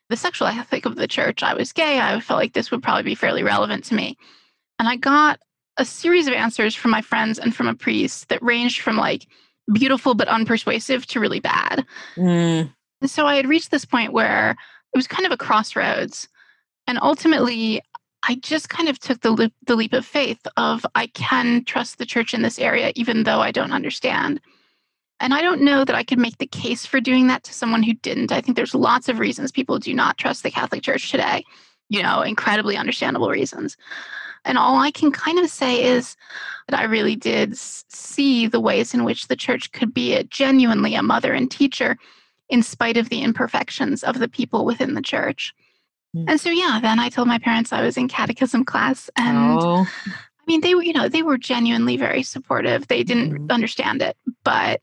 the 0.09 0.17
sexual 0.17 0.47
ethic 0.47 0.85
of 0.85 0.97
the 0.97 1.07
church. 1.07 1.41
I 1.43 1.53
was 1.53 1.71
gay. 1.71 1.99
I 1.99 2.19
felt 2.19 2.39
like 2.39 2.53
this 2.53 2.69
would 2.69 2.83
probably 2.83 3.03
be 3.03 3.15
fairly 3.15 3.43
relevant 3.43 3.85
to 3.85 3.95
me. 3.95 4.17
And 4.79 4.89
I 4.89 4.97
got 4.97 5.39
a 5.77 5.85
series 5.85 6.27
of 6.27 6.33
answers 6.33 6.75
from 6.75 6.91
my 6.91 7.01
friends 7.01 7.39
and 7.39 7.55
from 7.55 7.67
a 7.67 7.73
priest 7.73 8.27
that 8.27 8.43
ranged 8.43 8.81
from 8.81 8.97
like 8.97 9.27
beautiful 9.73 10.13
but 10.13 10.27
unpersuasive 10.27 11.05
to 11.05 11.19
really 11.19 11.39
bad. 11.39 11.85
Mm. 12.17 12.73
And 12.99 13.09
so 13.09 13.25
I 13.25 13.35
had 13.35 13.47
reached 13.47 13.71
this 13.71 13.85
point 13.85 14.13
where 14.13 14.57
it 14.93 14.97
was 14.97 15.07
kind 15.07 15.25
of 15.25 15.31
a 15.31 15.37
crossroads. 15.37 16.27
And 16.87 16.99
ultimately, 17.01 17.81
I 18.23 18.35
just 18.35 18.69
kind 18.69 18.89
of 18.89 18.99
took 18.99 19.21
the 19.21 19.31
leap, 19.31 19.53
the 19.65 19.75
leap 19.75 19.93
of 19.93 20.05
faith 20.05 20.45
of 20.57 20.85
I 20.95 21.07
can 21.07 21.63
trust 21.65 21.97
the 21.97 22.05
church 22.05 22.33
in 22.33 22.41
this 22.41 22.59
area, 22.59 22.91
even 22.95 23.23
though 23.23 23.39
I 23.39 23.51
don't 23.51 23.71
understand. 23.71 24.39
And 25.19 25.33
I 25.33 25.41
don't 25.41 25.61
know 25.61 25.85
that 25.85 25.95
I 25.95 26.03
could 26.03 26.19
make 26.19 26.37
the 26.37 26.47
case 26.47 26.85
for 26.85 26.99
doing 26.99 27.27
that 27.27 27.43
to 27.43 27.53
someone 27.53 27.83
who 27.83 27.93
didn't. 27.93 28.31
I 28.31 28.41
think 28.41 28.55
there's 28.55 28.75
lots 28.75 29.07
of 29.07 29.19
reasons 29.19 29.51
people 29.51 29.79
do 29.79 29.93
not 29.93 30.17
trust 30.17 30.43
the 30.43 30.51
Catholic 30.51 30.81
Church 30.81 31.11
today, 31.11 31.43
you 31.89 32.01
know, 32.01 32.21
incredibly 32.21 32.75
understandable 32.75 33.29
reasons. 33.29 33.77
And 34.45 34.57
all 34.57 34.79
I 34.79 34.89
can 34.89 35.11
kind 35.11 35.37
of 35.37 35.49
say 35.49 35.83
is 35.83 36.15
that 36.67 36.79
I 36.79 36.85
really 36.85 37.15
did 37.15 37.55
see 37.55 38.47
the 38.47 38.59
ways 38.59 38.93
in 38.93 39.03
which 39.03 39.27
the 39.27 39.35
church 39.35 39.71
could 39.71 39.93
be 39.93 40.15
a, 40.15 40.23
genuinely 40.23 40.95
a 40.95 41.03
mother 41.03 41.33
and 41.33 41.49
teacher 41.49 41.97
in 42.51 42.61
spite 42.61 42.97
of 42.97 43.09
the 43.09 43.21
imperfections 43.21 44.03
of 44.03 44.19
the 44.19 44.27
people 44.27 44.65
within 44.65 44.93
the 44.93 45.01
church. 45.01 45.53
Mm. 46.15 46.25
And 46.27 46.41
so, 46.41 46.49
yeah, 46.49 46.79
then 46.81 46.99
I 46.99 47.09
told 47.09 47.27
my 47.27 47.39
parents 47.39 47.71
I 47.71 47.81
was 47.81 47.97
in 47.97 48.07
catechism 48.07 48.65
class. 48.65 49.09
And 49.15 49.57
oh. 49.59 49.87
I 50.07 50.43
mean, 50.45 50.61
they 50.61 50.75
were, 50.75 50.83
you 50.83 50.93
know, 50.93 51.07
they 51.07 51.23
were 51.23 51.37
genuinely 51.37 51.95
very 51.95 52.21
supportive. 52.21 52.87
They 52.87 53.03
didn't 53.03 53.47
mm. 53.47 53.51
understand 53.51 54.01
it. 54.01 54.17
But 54.43 54.81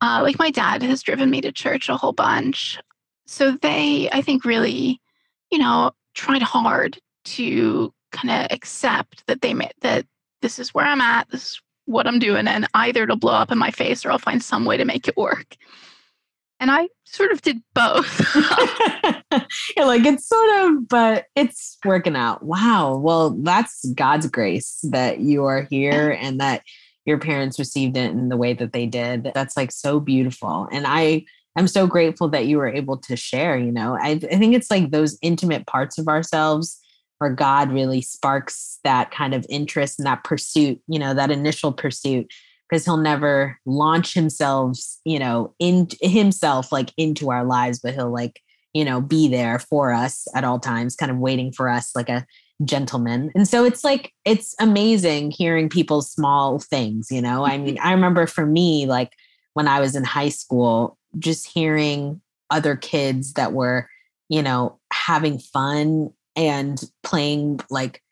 uh, 0.00 0.20
like 0.22 0.38
my 0.38 0.50
dad 0.50 0.82
has 0.82 1.02
driven 1.02 1.30
me 1.30 1.40
to 1.42 1.52
church 1.52 1.88
a 1.88 1.96
whole 1.96 2.12
bunch. 2.12 2.78
so 3.26 3.52
they, 3.62 4.10
I 4.10 4.20
think, 4.20 4.44
really, 4.44 5.00
you 5.50 5.58
know, 5.58 5.92
tried 6.14 6.42
hard 6.42 6.98
to 7.24 7.94
kind 8.10 8.30
of 8.30 8.50
accept 8.50 9.26
that 9.26 9.40
they 9.40 9.54
made 9.54 9.72
that 9.80 10.04
this 10.42 10.58
is 10.58 10.74
where 10.74 10.84
I'm 10.84 11.00
at, 11.00 11.28
this 11.30 11.42
is 11.42 11.62
what 11.86 12.06
I'm 12.06 12.18
doing, 12.18 12.46
and 12.48 12.66
either 12.74 13.04
it'll 13.04 13.16
blow 13.16 13.32
up 13.32 13.52
in 13.52 13.58
my 13.58 13.70
face 13.70 14.04
or 14.04 14.10
I'll 14.10 14.18
find 14.18 14.42
some 14.42 14.64
way 14.64 14.76
to 14.76 14.84
make 14.84 15.08
it 15.08 15.16
work. 15.16 15.56
And 16.60 16.70
I 16.70 16.88
sort 17.04 17.32
of 17.32 17.42
did 17.42 17.62
both. 17.74 18.20
You're 19.76 19.86
like, 19.86 20.04
it's 20.04 20.28
sort 20.28 20.48
of, 20.62 20.88
but 20.88 21.26
it's 21.34 21.78
working 21.84 22.16
out. 22.16 22.42
Wow. 22.42 22.96
Well, 22.96 23.30
that's 23.30 23.84
God's 23.92 24.26
grace 24.26 24.78
that 24.90 25.20
you 25.20 25.44
are 25.44 25.62
here 25.62 26.16
and 26.20 26.40
that 26.40 26.62
your 27.04 27.18
parents 27.18 27.58
received 27.58 27.96
it 27.96 28.10
in 28.10 28.28
the 28.28 28.36
way 28.36 28.54
that 28.54 28.72
they 28.72 28.86
did. 28.86 29.30
That's 29.34 29.56
like 29.56 29.72
so 29.72 30.00
beautiful. 30.00 30.68
And 30.72 30.86
I 30.86 31.24
am 31.56 31.68
so 31.68 31.86
grateful 31.86 32.28
that 32.30 32.46
you 32.46 32.58
were 32.58 32.68
able 32.68 32.96
to 32.98 33.16
share. 33.16 33.58
You 33.58 33.72
know, 33.72 33.96
I, 34.00 34.10
I 34.10 34.38
think 34.38 34.54
it's 34.54 34.70
like 34.70 34.90
those 34.90 35.18
intimate 35.22 35.66
parts 35.66 35.98
of 35.98 36.08
ourselves 36.08 36.80
where 37.18 37.30
God 37.30 37.72
really 37.72 38.02
sparks 38.02 38.78
that 38.84 39.10
kind 39.10 39.34
of 39.34 39.46
interest 39.48 39.98
and 39.98 40.06
that 40.06 40.24
pursuit, 40.24 40.80
you 40.88 40.98
know, 40.98 41.14
that 41.14 41.30
initial 41.30 41.72
pursuit 41.72 42.32
because 42.68 42.84
he'll 42.84 42.96
never 42.96 43.58
launch 43.66 44.14
himself, 44.14 44.78
you 45.04 45.18
know, 45.18 45.54
in 45.58 45.88
himself 46.00 46.72
like 46.72 46.92
into 46.96 47.30
our 47.30 47.44
lives, 47.44 47.78
but 47.78 47.94
he'll 47.94 48.12
like, 48.12 48.40
you 48.72 48.84
know, 48.84 49.00
be 49.00 49.28
there 49.28 49.58
for 49.58 49.92
us 49.92 50.26
at 50.34 50.44
all 50.44 50.58
times, 50.58 50.96
kind 50.96 51.12
of 51.12 51.18
waiting 51.18 51.52
for 51.52 51.68
us 51.68 51.94
like 51.94 52.08
a 52.08 52.26
gentleman. 52.64 53.30
And 53.34 53.46
so 53.46 53.64
it's 53.64 53.84
like, 53.84 54.12
it's 54.24 54.54
amazing 54.58 55.30
hearing 55.30 55.68
people's 55.68 56.10
small 56.10 56.58
things, 56.58 57.08
you 57.10 57.20
know. 57.20 57.44
I 57.44 57.58
mean, 57.58 57.78
I 57.82 57.92
remember 57.92 58.26
for 58.26 58.46
me, 58.46 58.86
like 58.86 59.12
when 59.52 59.68
I 59.68 59.80
was 59.80 59.94
in 59.94 60.04
high 60.04 60.30
school, 60.30 60.98
just 61.18 61.46
hearing 61.46 62.20
other 62.50 62.76
kids 62.76 63.34
that 63.34 63.52
were, 63.52 63.88
you 64.28 64.42
know, 64.42 64.78
having 64.92 65.38
fun 65.38 66.10
and 66.36 66.82
playing 67.02 67.60
like 67.70 68.02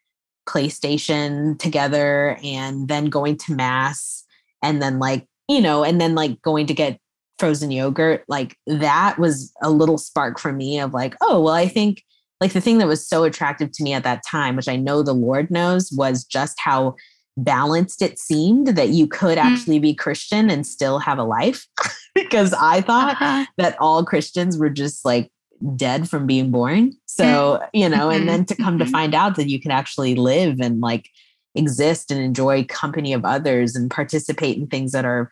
PlayStation 0.48 1.58
together 1.58 2.38
and 2.42 2.88
then 2.88 3.06
going 3.06 3.36
to 3.38 3.52
mass 3.52 4.21
and 4.62 4.80
then 4.80 4.98
like 4.98 5.26
you 5.48 5.60
know 5.60 5.84
and 5.84 6.00
then 6.00 6.14
like 6.14 6.40
going 6.42 6.66
to 6.66 6.74
get 6.74 6.98
frozen 7.38 7.70
yogurt 7.70 8.24
like 8.28 8.56
that 8.66 9.18
was 9.18 9.52
a 9.62 9.70
little 9.70 9.98
spark 9.98 10.38
for 10.38 10.52
me 10.52 10.78
of 10.78 10.94
like 10.94 11.16
oh 11.20 11.40
well 11.40 11.54
i 11.54 11.66
think 11.66 12.02
like 12.40 12.52
the 12.52 12.60
thing 12.60 12.78
that 12.78 12.86
was 12.86 13.06
so 13.06 13.24
attractive 13.24 13.70
to 13.72 13.82
me 13.82 13.92
at 13.92 14.04
that 14.04 14.22
time 14.28 14.56
which 14.56 14.68
i 14.68 14.76
know 14.76 15.02
the 15.02 15.14
lord 15.14 15.50
knows 15.50 15.90
was 15.92 16.24
just 16.24 16.58
how 16.60 16.94
balanced 17.36 18.02
it 18.02 18.18
seemed 18.18 18.68
that 18.68 18.90
you 18.90 19.06
could 19.06 19.38
mm. 19.38 19.42
actually 19.42 19.78
be 19.78 19.94
christian 19.94 20.50
and 20.50 20.66
still 20.66 20.98
have 20.98 21.18
a 21.18 21.24
life 21.24 21.66
because 22.14 22.54
i 22.54 22.80
thought 22.80 23.16
uh-huh. 23.20 23.46
that 23.56 23.76
all 23.80 24.04
christians 24.04 24.58
were 24.58 24.70
just 24.70 25.04
like 25.04 25.30
dead 25.76 26.08
from 26.08 26.26
being 26.26 26.50
born 26.50 26.92
so 27.06 27.64
you 27.72 27.88
know 27.88 28.10
and 28.10 28.28
then 28.28 28.44
to 28.44 28.54
come 28.56 28.78
to 28.78 28.84
mm-hmm. 28.84 28.92
find 28.92 29.14
out 29.14 29.36
that 29.36 29.48
you 29.48 29.60
can 29.60 29.70
actually 29.70 30.14
live 30.14 30.60
and 30.60 30.80
like 30.80 31.08
exist 31.54 32.10
and 32.10 32.20
enjoy 32.20 32.64
company 32.64 33.12
of 33.12 33.24
others 33.24 33.76
and 33.76 33.90
participate 33.90 34.56
in 34.56 34.66
things 34.66 34.92
that 34.92 35.04
are 35.04 35.30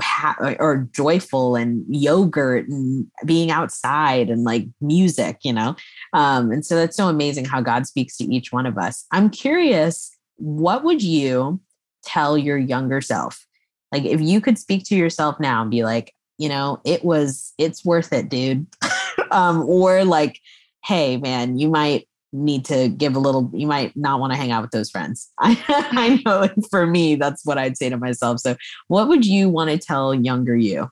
ha- 0.00 0.56
or 0.58 0.88
joyful 0.92 1.56
and 1.56 1.84
yogurt 1.88 2.68
and 2.68 3.06
being 3.24 3.50
outside 3.50 4.28
and 4.28 4.44
like 4.44 4.66
music 4.80 5.38
you 5.42 5.52
know? 5.52 5.76
Um, 6.12 6.50
and 6.50 6.64
so 6.64 6.76
that's 6.76 6.96
so 6.96 7.08
amazing 7.08 7.44
how 7.44 7.60
god 7.60 7.86
speaks 7.86 8.16
to 8.18 8.24
each 8.24 8.52
one 8.52 8.66
of 8.66 8.78
us. 8.78 9.04
I'm 9.12 9.30
curious 9.30 10.12
what 10.36 10.84
would 10.84 11.02
you 11.02 11.60
tell 12.04 12.36
your 12.36 12.58
younger 12.58 13.00
self? 13.00 13.46
Like 13.92 14.04
if 14.04 14.20
you 14.20 14.40
could 14.40 14.58
speak 14.58 14.84
to 14.86 14.96
yourself 14.96 15.40
now 15.40 15.62
and 15.62 15.70
be 15.70 15.84
like 15.84 16.12
you 16.38 16.48
know 16.48 16.80
it 16.84 17.04
was 17.04 17.54
it's 17.58 17.84
worth 17.84 18.12
it 18.12 18.28
dude. 18.28 18.66
Um, 19.32 19.68
or 19.68 20.04
like 20.04 20.40
hey 20.84 21.16
man 21.16 21.58
you 21.58 21.68
might 21.68 22.06
need 22.36 22.64
to 22.66 22.88
give 22.88 23.16
a 23.16 23.18
little 23.18 23.50
you 23.52 23.66
might 23.66 23.96
not 23.96 24.20
want 24.20 24.32
to 24.32 24.36
hang 24.36 24.52
out 24.52 24.62
with 24.62 24.70
those 24.70 24.90
friends. 24.90 25.30
I, 25.38 25.62
I 25.68 26.22
know 26.24 26.48
for 26.70 26.86
me 26.86 27.16
that's 27.16 27.44
what 27.44 27.58
i'd 27.58 27.76
say 27.76 27.88
to 27.88 27.96
myself. 27.96 28.40
So 28.40 28.56
what 28.88 29.08
would 29.08 29.24
you 29.24 29.48
want 29.48 29.70
to 29.70 29.78
tell 29.78 30.14
younger 30.14 30.56
you? 30.56 30.90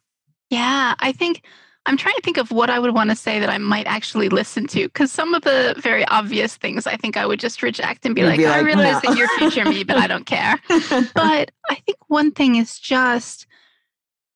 Yeah 0.50 0.94
i 1.00 1.12
think 1.12 1.44
i'm 1.86 1.96
trying 1.96 2.14
to 2.14 2.22
think 2.22 2.36
of 2.36 2.50
what 2.50 2.70
i 2.70 2.78
would 2.78 2.94
want 2.94 3.10
to 3.10 3.16
say 3.16 3.38
that 3.40 3.50
i 3.50 3.58
might 3.58 3.86
actually 3.86 4.28
listen 4.28 4.66
to 4.68 4.84
because 4.84 5.10
some 5.10 5.34
of 5.34 5.42
the 5.42 5.74
very 5.78 6.04
obvious 6.06 6.56
things 6.56 6.86
i 6.86 6.96
think 6.96 7.16
i 7.16 7.26
would 7.26 7.40
just 7.40 7.62
reject 7.62 8.06
and 8.06 8.14
be, 8.14 8.22
like, 8.22 8.38
be 8.38 8.46
like, 8.46 8.56
i 8.56 8.60
realize 8.60 9.02
no. 9.02 9.10
that 9.10 9.18
you're 9.18 9.28
future 9.38 9.64
me 9.64 9.84
but 9.84 9.96
i 9.96 10.06
don't 10.06 10.26
care. 10.34 10.60
But 11.14 11.50
i 11.70 11.74
think 11.74 11.98
one 12.08 12.30
thing 12.30 12.56
is 12.56 12.78
just 12.78 13.46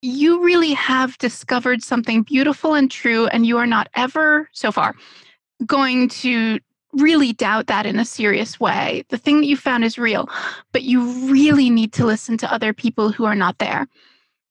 you 0.03 0.45
really 0.45 0.75
have 0.75 1.19
discovered 1.19 1.83
something 1.83 2.23
beautiful 2.23 2.75
and 2.75 2.91
true 2.91 3.27
and 3.29 3.47
you 3.47 3.59
are 3.59 3.67
not 3.67 3.89
ever 3.95 4.49
so 4.53 4.71
far 4.71 4.95
going 5.67 6.09
to 6.09 6.59
really 6.93 7.33
doubt 7.33 7.67
that 7.67 7.87
in 7.87 7.99
a 7.99 8.05
serious 8.05 8.59
way. 8.59 9.05
The 9.09 9.19
thing 9.19 9.41
that 9.41 9.47
you 9.47 9.57
found 9.57 9.85
is 9.85 9.99
real, 9.99 10.29
but 10.73 10.83
you 10.83 11.31
really 11.31 11.71
need 11.71 11.93
to 11.95 12.07
listen 12.07 12.39
to 12.39 12.53
other 12.53 12.73
people 12.73 13.11
who 13.11 13.25
are 13.25 13.35
not 13.35 13.59
there. 13.59 13.87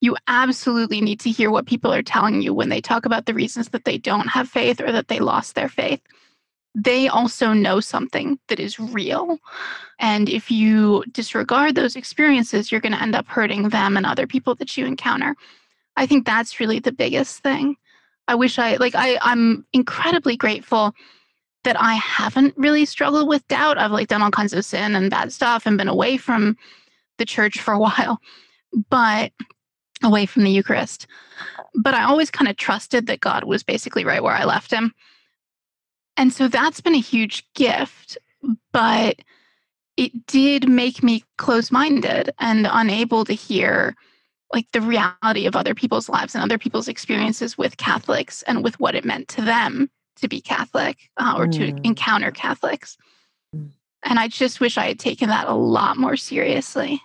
You 0.02 0.15
absolutely 0.28 1.02
need 1.02 1.19
to 1.21 1.32
hear 1.32 1.50
what 1.50 1.65
people 1.65 1.91
are 1.91 2.04
telling 2.04 2.41
you 2.41 2.54
when 2.54 2.69
they 2.69 2.82
talk 2.82 3.06
about 3.06 3.26
the 3.26 3.34
reasons 3.34 3.69
that 3.69 3.86
they 3.86 3.97
don't 3.97 4.28
have 4.28 4.47
faith 4.47 4.80
or 4.80 4.91
that 4.91 5.08
they 5.08 5.19
lost 5.19 5.56
their 5.56 5.69
faith. 5.69 6.02
They 6.76 7.08
also 7.08 7.54
know 7.54 7.80
something 7.80 8.38
that 8.50 8.60
is 8.60 8.80
real. 8.80 9.39
And 9.97 10.30
if 10.30 10.52
you 10.52 11.04
disregard 11.12 11.73
those 11.73 11.95
experiences, 11.95 12.71
you're 12.71 12.82
going 12.82 12.91
to 12.91 13.02
end 13.02 13.15
up 13.15 13.28
hurting 13.28 13.69
them 13.69 13.97
and 13.97 14.06
other 14.06 14.28
people 14.28 14.54
that 14.56 14.78
you 14.78 14.86
encounter. 14.86 15.36
I 15.95 16.06
think 16.06 16.26
that's 16.26 16.60
really 16.60 16.78
the 16.78 16.91
biggest 16.91 17.41
thing. 17.41 17.78
I 18.28 18.36
wish 18.36 18.60
I, 18.60 18.76
like, 18.76 18.93
I, 18.93 19.17
I'm 19.23 19.65
incredibly 19.73 20.38
grateful 20.38 20.93
that 21.67 21.75
I 21.77 21.95
haven't 21.95 22.53
really 22.56 22.86
struggled 22.86 23.27
with 23.27 23.45
doubt. 23.49 23.77
I've 23.77 23.91
like 23.91 24.08
done 24.08 24.21
all 24.21 24.32
kinds 24.32 24.53
of 24.53 24.63
sin 24.63 24.95
and 24.95 25.12
bad 25.12 25.34
stuff 25.34 25.65
and 25.65 25.77
been 25.77 25.89
away 25.89 26.15
from 26.15 26.56
the 27.17 27.25
church 27.25 27.60
for 27.60 27.73
a 27.73 27.80
while, 27.88 28.21
but 28.89 29.34
away 30.01 30.25
from 30.25 30.45
the 30.45 30.49
Eucharist. 30.49 31.08
But 31.75 31.93
I 31.93 32.03
always 32.03 32.32
kind 32.32 32.47
of 32.47 32.56
trusted 32.56 33.08
that 33.08 33.19
God 33.19 33.43
was 33.43 33.63
basically 33.63 34.06
right 34.06 34.23
where 34.23 34.34
I 34.34 34.45
left 34.45 34.71
him. 34.71 34.93
And 36.15 36.32
so 36.32 36.47
that's 36.47 36.80
been 36.80 36.95
a 36.95 36.99
huge 36.99 37.43
gift, 37.53 38.17
but 38.71 39.19
it 39.97 40.25
did 40.25 40.69
make 40.69 41.03
me 41.03 41.25
close 41.38 41.69
minded 41.69 42.30
and 42.39 42.65
unable 42.71 43.25
to 43.25 43.34
hear 43.34 43.93
like 44.53 44.67
the 44.71 44.80
reality 44.80 45.45
of 45.47 45.58
other 45.58 45.75
people's 45.75 46.08
lives 46.08 46.34
and 46.34 46.45
other 46.45 46.58
people's 46.58 46.88
experiences 46.88 47.58
with 47.58 47.75
Catholics 47.75 48.41
and 48.43 48.63
with 48.63 48.80
what 48.80 48.95
it 48.95 49.03
meant 49.03 49.27
to 49.27 49.41
them 49.41 49.89
to 50.21 50.27
be 50.27 50.41
Catholic 50.41 50.97
uh, 51.17 51.36
or 51.38 51.47
mm. 51.47 51.51
to 51.53 51.88
encounter 51.88 52.32
Catholics. 52.32 52.97
Mm. 53.56 53.71
And 54.03 54.19
I 54.19 54.27
just 54.27 54.60
wish 54.60 54.77
I 54.77 54.88
had 54.88 54.99
taken 54.99 55.30
that 55.30 55.47
a 55.47 55.53
lot 55.53 55.97
more 55.97 56.15
seriously. 56.17 57.01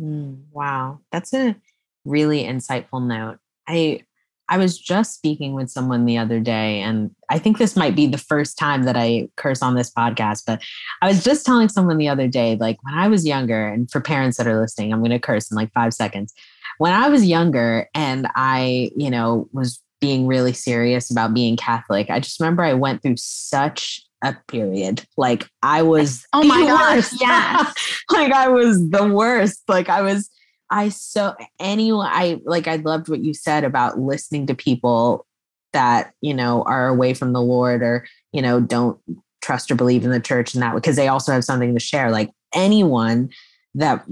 Mm, 0.00 0.44
wow, 0.52 1.00
that's 1.10 1.34
a 1.34 1.56
really 2.04 2.44
insightful 2.44 3.04
note. 3.06 3.38
I 3.66 4.02
I 4.50 4.56
was 4.56 4.78
just 4.78 5.14
speaking 5.14 5.52
with 5.52 5.68
someone 5.68 6.06
the 6.06 6.16
other 6.16 6.40
day, 6.40 6.80
and 6.80 7.10
I 7.28 7.38
think 7.38 7.58
this 7.58 7.76
might 7.76 7.94
be 7.94 8.06
the 8.06 8.16
first 8.16 8.56
time 8.56 8.84
that 8.84 8.96
I 8.96 9.28
curse 9.36 9.62
on 9.62 9.74
this 9.74 9.90
podcast, 9.90 10.44
but 10.46 10.62
I 11.02 11.08
was 11.08 11.22
just 11.22 11.44
telling 11.44 11.68
someone 11.68 11.98
the 11.98 12.08
other 12.08 12.28
day, 12.28 12.56
like 12.56 12.82
when 12.82 12.94
I 12.94 13.08
was 13.08 13.26
younger, 13.26 13.68
and 13.68 13.90
for 13.90 14.00
parents 14.00 14.38
that 14.38 14.46
are 14.46 14.58
listening, 14.58 14.92
I'm 14.92 15.00
going 15.00 15.10
to 15.10 15.18
curse 15.18 15.50
in 15.50 15.56
like 15.56 15.72
five 15.72 15.92
seconds. 15.92 16.32
When 16.78 16.92
I 16.92 17.08
was 17.08 17.26
younger 17.26 17.88
and 17.94 18.26
I, 18.36 18.90
you 18.96 19.10
know, 19.10 19.48
was 19.52 19.82
being 20.00 20.26
really 20.26 20.52
serious 20.52 21.10
about 21.10 21.34
being 21.34 21.56
Catholic, 21.56 22.10
I 22.10 22.20
just 22.20 22.40
remember 22.40 22.62
I 22.62 22.74
went 22.74 23.02
through 23.02 23.16
such 23.16 24.02
a 24.22 24.36
period. 24.48 25.04
Like 25.16 25.48
I 25.62 25.82
was 25.82 26.26
oh 26.32 26.44
my 26.44 26.62
gosh, 26.62 27.10
yes. 27.20 28.02
like 28.10 28.32
I 28.32 28.48
was 28.48 28.88
the 28.90 29.08
worst. 29.08 29.62
Like 29.68 29.88
I 29.88 30.02
was 30.02 30.30
I 30.70 30.90
so 30.90 31.34
anyone 31.58 32.08
I 32.10 32.40
like 32.44 32.68
I 32.68 32.76
loved 32.76 33.08
what 33.08 33.24
you 33.24 33.34
said 33.34 33.64
about 33.64 33.98
listening 33.98 34.46
to 34.46 34.54
people 34.54 35.26
that, 35.72 36.12
you 36.20 36.34
know, 36.34 36.62
are 36.62 36.88
away 36.88 37.14
from 37.14 37.32
the 37.32 37.42
Lord 37.42 37.82
or, 37.82 38.06
you 38.32 38.42
know, 38.42 38.60
don't 38.60 38.98
trust 39.42 39.70
or 39.70 39.74
believe 39.74 40.04
in 40.04 40.10
the 40.10 40.20
church 40.20 40.54
and 40.54 40.62
that 40.62 40.74
because 40.74 40.96
they 40.96 41.08
also 41.08 41.32
have 41.32 41.44
something 41.44 41.74
to 41.74 41.80
share. 41.80 42.10
Like 42.10 42.30
anyone 42.54 43.30
that 43.74 44.04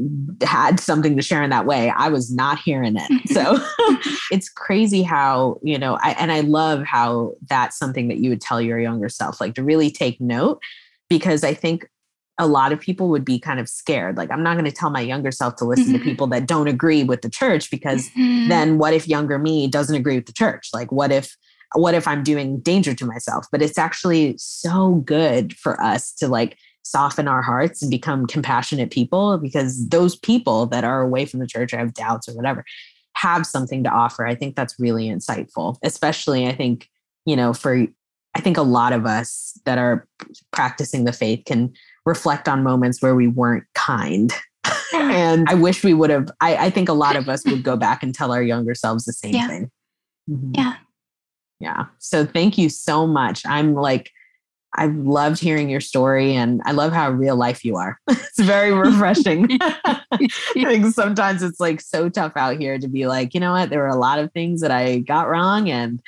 had 0.42 0.78
something 0.78 1.16
to 1.16 1.22
share 1.22 1.42
in 1.42 1.50
that 1.50 1.66
way. 1.66 1.90
I 1.90 2.08
was 2.08 2.32
not 2.32 2.58
hearing 2.58 2.96
it. 2.96 3.22
So 3.36 3.58
it's 4.30 4.48
crazy 4.48 5.02
how, 5.02 5.58
you 5.62 5.78
know, 5.78 5.98
I, 6.00 6.12
and 6.12 6.32
I 6.32 6.40
love 6.40 6.84
how 6.84 7.32
that's 7.50 7.76
something 7.76 8.08
that 8.08 8.18
you 8.18 8.30
would 8.30 8.40
tell 8.40 8.62
your 8.62 8.78
younger 8.78 9.08
self, 9.08 9.40
like 9.40 9.54
to 9.56 9.62
really 9.62 9.90
take 9.90 10.20
note, 10.20 10.60
because 11.10 11.44
I 11.44 11.52
think 11.52 11.86
a 12.38 12.46
lot 12.46 12.72
of 12.72 12.80
people 12.80 13.08
would 13.08 13.24
be 13.24 13.38
kind 13.38 13.60
of 13.60 13.68
scared. 13.68 14.16
Like, 14.16 14.30
I'm 14.30 14.42
not 14.42 14.54
going 14.54 14.64
to 14.64 14.72
tell 14.72 14.90
my 14.90 15.00
younger 15.00 15.30
self 15.30 15.56
to 15.56 15.64
listen 15.64 15.86
mm-hmm. 15.86 15.98
to 15.98 16.04
people 16.04 16.26
that 16.28 16.46
don't 16.46 16.68
agree 16.68 17.04
with 17.04 17.22
the 17.22 17.30
church, 17.30 17.70
because 17.70 18.08
mm-hmm. 18.10 18.48
then 18.48 18.78
what 18.78 18.94
if 18.94 19.08
younger 19.08 19.38
me 19.38 19.68
doesn't 19.68 19.94
agree 19.94 20.16
with 20.16 20.26
the 20.26 20.32
church? 20.32 20.68
Like, 20.72 20.92
what 20.92 21.10
if, 21.10 21.36
what 21.74 21.94
if 21.94 22.06
I'm 22.06 22.22
doing 22.22 22.60
danger 22.60 22.94
to 22.94 23.06
myself? 23.06 23.46
But 23.50 23.62
it's 23.62 23.78
actually 23.78 24.36
so 24.38 24.94
good 24.96 25.54
for 25.56 25.80
us 25.82 26.12
to 26.14 26.28
like 26.28 26.56
soften 26.90 27.28
our 27.28 27.42
hearts 27.42 27.82
and 27.82 27.90
become 27.90 28.26
compassionate 28.26 28.90
people 28.90 29.38
because 29.38 29.88
those 29.88 30.16
people 30.16 30.66
that 30.66 30.84
are 30.84 31.02
away 31.02 31.24
from 31.26 31.40
the 31.40 31.46
church 31.46 31.72
or 31.72 31.78
have 31.78 31.94
doubts 31.94 32.28
or 32.28 32.34
whatever 32.34 32.64
have 33.14 33.46
something 33.46 33.82
to 33.82 33.90
offer. 33.90 34.26
I 34.26 34.34
think 34.34 34.56
that's 34.56 34.78
really 34.78 35.08
insightful, 35.08 35.76
especially 35.82 36.46
I 36.46 36.54
think 36.54 36.88
you 37.26 37.36
know, 37.36 37.52
for 37.52 37.86
I 38.34 38.40
think 38.40 38.56
a 38.56 38.62
lot 38.62 38.92
of 38.92 39.04
us 39.04 39.58
that 39.64 39.78
are 39.78 40.06
practicing 40.52 41.04
the 41.04 41.12
faith 41.12 41.44
can 41.44 41.72
reflect 42.06 42.48
on 42.48 42.62
moments 42.62 43.02
where 43.02 43.14
we 43.14 43.26
weren't 43.26 43.64
kind. 43.74 44.32
and 44.94 45.48
I 45.48 45.54
wish 45.54 45.82
we 45.82 45.94
would 45.94 46.10
have, 46.10 46.30
I, 46.40 46.56
I, 46.66 46.70
think 46.70 46.88
a 46.88 46.92
lot 46.92 47.16
of 47.16 47.28
us 47.28 47.44
would 47.46 47.62
go 47.62 47.76
back 47.76 48.02
and 48.02 48.14
tell 48.14 48.32
our 48.32 48.42
younger 48.42 48.74
selves 48.74 49.04
the 49.04 49.12
same 49.12 49.34
yeah. 49.34 49.48
thing. 49.48 49.70
Mm-hmm. 50.28 50.52
Yeah. 50.54 50.74
Yeah. 51.60 51.84
So 51.98 52.26
thank 52.26 52.58
you 52.58 52.68
so 52.68 53.06
much. 53.06 53.44
I'm 53.46 53.74
like, 53.74 54.10
I've 54.76 54.94
loved 54.94 55.40
hearing 55.40 55.68
your 55.68 55.80
story 55.80 56.34
and 56.34 56.60
I 56.64 56.72
love 56.72 56.92
how 56.92 57.10
real 57.10 57.36
life 57.36 57.64
you 57.64 57.76
are. 57.76 57.98
it's 58.08 58.38
very 58.38 58.72
refreshing. 58.72 59.58
I 59.60 60.28
think 60.54 60.94
sometimes 60.94 61.42
it's 61.42 61.60
like 61.60 61.80
so 61.80 62.08
tough 62.08 62.32
out 62.36 62.58
here 62.58 62.78
to 62.78 62.88
be 62.88 63.06
like, 63.06 63.34
you 63.34 63.40
know 63.40 63.52
what, 63.52 63.70
there 63.70 63.80
were 63.80 63.88
a 63.88 63.96
lot 63.96 64.18
of 64.18 64.32
things 64.32 64.60
that 64.60 64.70
I 64.70 64.98
got 64.98 65.28
wrong 65.28 65.70
and 65.70 66.00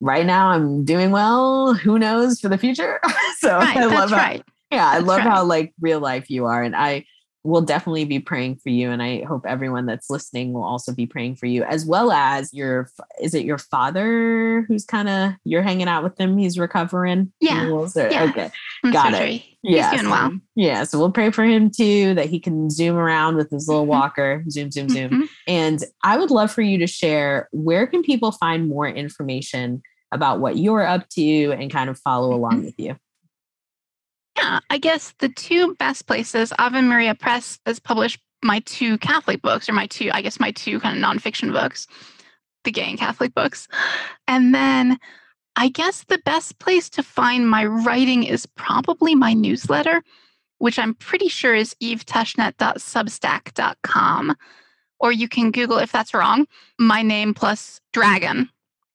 right 0.00 0.24
now 0.24 0.48
I'm 0.48 0.84
doing 0.84 1.10
well. 1.10 1.74
Who 1.74 1.98
knows 1.98 2.40
for 2.40 2.48
the 2.48 2.58
future? 2.58 3.00
so 3.38 3.58
right, 3.58 3.76
I 3.76 3.84
love 3.84 4.10
how, 4.10 4.16
right. 4.16 4.44
Yeah, 4.72 4.88
I 4.88 4.98
love 4.98 5.18
right. 5.18 5.28
how 5.28 5.44
like 5.44 5.74
real 5.80 6.00
life 6.00 6.30
you 6.30 6.46
are. 6.46 6.62
And 6.62 6.74
I 6.74 7.04
we'll 7.42 7.62
definitely 7.62 8.04
be 8.04 8.18
praying 8.18 8.56
for 8.56 8.68
you 8.68 8.90
and 8.90 9.02
i 9.02 9.22
hope 9.22 9.46
everyone 9.46 9.86
that's 9.86 10.10
listening 10.10 10.52
will 10.52 10.62
also 10.62 10.92
be 10.92 11.06
praying 11.06 11.34
for 11.34 11.46
you 11.46 11.62
as 11.62 11.86
well 11.86 12.12
as 12.12 12.52
your 12.52 12.88
is 13.20 13.34
it 13.34 13.44
your 13.44 13.58
father 13.58 14.64
who's 14.68 14.84
kind 14.84 15.08
of 15.08 15.32
you're 15.44 15.62
hanging 15.62 15.88
out 15.88 16.04
with 16.04 16.18
him 16.20 16.36
he's 16.36 16.58
recovering 16.58 17.32
yeah, 17.40 17.66
yeah. 18.10 18.24
okay 18.24 18.50
got 18.92 19.12
surgery. 19.12 19.36
it 19.36 19.42
yeah 19.62 19.90
he's 19.90 20.00
doing 20.00 20.10
well 20.10 20.32
yeah 20.54 20.84
so 20.84 20.98
we'll 20.98 21.10
pray 21.10 21.30
for 21.30 21.44
him 21.44 21.70
too 21.70 22.14
that 22.14 22.26
he 22.26 22.38
can 22.38 22.68
zoom 22.68 22.96
around 22.96 23.36
with 23.36 23.50
his 23.50 23.68
little 23.68 23.82
mm-hmm. 23.82 23.90
walker 23.90 24.44
zoom 24.50 24.70
zoom 24.70 24.88
zoom 24.88 25.10
mm-hmm. 25.10 25.24
and 25.46 25.84
i 26.04 26.16
would 26.16 26.30
love 26.30 26.50
for 26.50 26.62
you 26.62 26.78
to 26.78 26.86
share 26.86 27.48
where 27.52 27.86
can 27.86 28.02
people 28.02 28.32
find 28.32 28.68
more 28.68 28.88
information 28.88 29.82
about 30.12 30.40
what 30.40 30.56
you're 30.56 30.86
up 30.86 31.08
to 31.08 31.52
and 31.52 31.70
kind 31.70 31.88
of 31.88 31.98
follow 31.98 32.34
along 32.34 32.52
mm-hmm. 32.52 32.64
with 32.66 32.78
you 32.78 32.96
yeah, 34.40 34.60
I 34.70 34.78
guess 34.78 35.12
the 35.18 35.28
two 35.28 35.74
best 35.76 36.06
places, 36.06 36.54
Ave 36.58 36.80
Maria 36.80 37.14
Press 37.14 37.58
has 37.66 37.78
published 37.78 38.18
my 38.42 38.60
two 38.60 38.96
Catholic 38.98 39.42
books, 39.42 39.68
or 39.68 39.74
my 39.74 39.86
two, 39.86 40.10
I 40.12 40.22
guess 40.22 40.40
my 40.40 40.50
two 40.52 40.80
kind 40.80 40.96
of 40.96 41.04
nonfiction 41.04 41.52
books, 41.52 41.86
the 42.64 42.72
gay 42.72 42.88
and 42.88 42.98
Catholic 42.98 43.34
books. 43.34 43.68
And 44.26 44.54
then 44.54 44.98
I 45.56 45.68
guess 45.68 46.04
the 46.04 46.22
best 46.24 46.58
place 46.58 46.88
to 46.90 47.02
find 47.02 47.48
my 47.48 47.64
writing 47.66 48.22
is 48.22 48.46
probably 48.46 49.14
my 49.14 49.34
newsletter, 49.34 50.02
which 50.58 50.78
I'm 50.78 50.94
pretty 50.94 51.28
sure 51.28 51.54
is 51.54 51.76
evetushnet.substack.com. 51.82 54.36
Or 55.00 55.12
you 55.12 55.28
can 55.28 55.50
Google, 55.50 55.76
if 55.78 55.92
that's 55.92 56.14
wrong, 56.14 56.46
my 56.78 57.02
name 57.02 57.34
plus 57.34 57.82
dragon, 57.92 58.48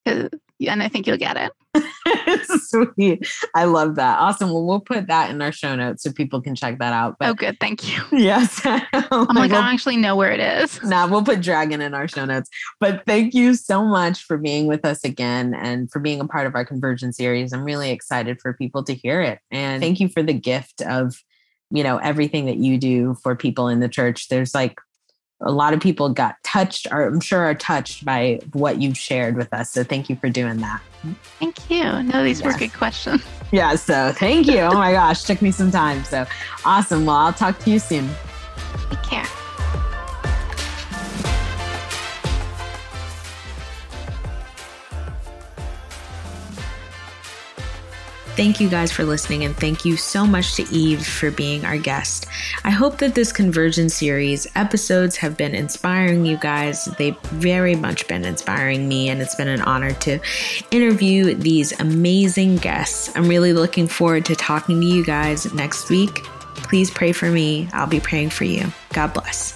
and 0.04 0.40
I 0.60 0.88
think 0.88 1.06
you'll 1.06 1.16
get 1.16 1.36
it. 1.36 1.52
Sweet. 2.58 3.26
I 3.54 3.64
love 3.64 3.96
that. 3.96 4.18
Awesome. 4.18 4.50
Well, 4.50 4.64
we'll 4.64 4.80
put 4.80 5.06
that 5.08 5.30
in 5.30 5.40
our 5.42 5.52
show 5.52 5.74
notes 5.74 6.02
so 6.02 6.12
people 6.12 6.40
can 6.40 6.54
check 6.54 6.78
that 6.78 6.92
out. 6.92 7.16
But, 7.18 7.28
oh, 7.28 7.34
good. 7.34 7.58
Thank 7.60 7.88
you. 7.88 8.02
Yes. 8.26 8.60
Oh 9.12 9.26
I'm 9.28 9.36
like, 9.36 9.50
we'll, 9.50 9.58
I 9.58 9.62
don't 9.62 9.74
actually 9.74 9.98
know 9.98 10.16
where 10.16 10.32
it 10.32 10.40
is. 10.40 10.82
Nah, 10.82 11.06
we'll 11.06 11.22
put 11.22 11.40
Dragon 11.40 11.80
in 11.80 11.94
our 11.94 12.08
show 12.08 12.24
notes. 12.24 12.48
But 12.80 13.04
thank 13.06 13.34
you 13.34 13.54
so 13.54 13.84
much 13.84 14.22
for 14.22 14.36
being 14.36 14.66
with 14.66 14.84
us 14.84 15.04
again 15.04 15.54
and 15.54 15.90
for 15.90 16.00
being 16.00 16.20
a 16.20 16.26
part 16.26 16.46
of 16.46 16.54
our 16.54 16.64
conversion 16.64 17.12
series. 17.12 17.52
I'm 17.52 17.62
really 17.62 17.90
excited 17.90 18.40
for 18.40 18.52
people 18.54 18.82
to 18.84 18.94
hear 18.94 19.20
it. 19.20 19.38
And 19.50 19.82
thank 19.82 20.00
you 20.00 20.08
for 20.08 20.22
the 20.22 20.32
gift 20.32 20.82
of, 20.82 21.22
you 21.70 21.84
know, 21.84 21.98
everything 21.98 22.46
that 22.46 22.56
you 22.56 22.78
do 22.78 23.14
for 23.22 23.36
people 23.36 23.68
in 23.68 23.80
the 23.80 23.88
church. 23.88 24.28
There's 24.28 24.54
like 24.54 24.80
a 25.40 25.52
lot 25.52 25.74
of 25.74 25.80
people 25.80 26.08
got 26.08 26.42
touched 26.42 26.86
or 26.90 27.06
I'm 27.06 27.20
sure 27.20 27.40
are 27.40 27.54
touched 27.54 28.04
by 28.04 28.40
what 28.52 28.80
you've 28.80 28.96
shared 28.96 29.36
with 29.36 29.52
us. 29.52 29.70
So 29.70 29.84
thank 29.84 30.08
you 30.08 30.16
for 30.16 30.30
doing 30.30 30.58
that. 30.58 30.80
Thank 31.38 31.70
you. 31.70 32.02
No, 32.02 32.24
these 32.24 32.40
yes. 32.40 32.52
were 32.52 32.58
good 32.58 32.72
questions. 32.72 33.22
Yeah, 33.52 33.76
so 33.76 34.12
thank 34.12 34.48
you. 34.48 34.58
Oh 34.58 34.74
my 34.74 34.90
gosh, 34.90 35.22
took 35.22 35.40
me 35.40 35.52
some 35.52 35.70
time. 35.70 36.02
So 36.02 36.26
awesome. 36.64 37.06
Well, 37.06 37.14
I'll 37.14 37.32
talk 37.32 37.60
to 37.60 37.70
you 37.70 37.78
soon. 37.78 38.10
Take 38.90 39.02
care. 39.04 39.26
Thank 48.36 48.60
you 48.60 48.68
guys 48.68 48.92
for 48.92 49.02
listening, 49.02 49.44
and 49.44 49.56
thank 49.56 49.86
you 49.86 49.96
so 49.96 50.26
much 50.26 50.56
to 50.56 50.62
Eve 50.70 51.06
for 51.06 51.30
being 51.30 51.64
our 51.64 51.78
guest. 51.78 52.26
I 52.64 52.70
hope 52.70 52.98
that 52.98 53.14
this 53.14 53.32
conversion 53.32 53.88
series 53.88 54.46
episodes 54.54 55.16
have 55.16 55.38
been 55.38 55.54
inspiring 55.54 56.26
you 56.26 56.36
guys. 56.36 56.84
They've 56.98 57.18
very 57.22 57.74
much 57.74 58.06
been 58.08 58.26
inspiring 58.26 58.86
me, 58.88 59.08
and 59.08 59.22
it's 59.22 59.34
been 59.34 59.48
an 59.48 59.62
honor 59.62 59.92
to 59.94 60.20
interview 60.70 61.34
these 61.34 61.80
amazing 61.80 62.58
guests. 62.58 63.10
I'm 63.16 63.26
really 63.26 63.54
looking 63.54 63.86
forward 63.86 64.26
to 64.26 64.36
talking 64.36 64.82
to 64.82 64.86
you 64.86 65.02
guys 65.02 65.50
next 65.54 65.88
week. 65.88 66.22
Please 66.56 66.90
pray 66.90 67.12
for 67.12 67.30
me. 67.30 67.70
I'll 67.72 67.86
be 67.86 68.00
praying 68.00 68.30
for 68.30 68.44
you. 68.44 68.70
God 68.92 69.14
bless. 69.14 69.55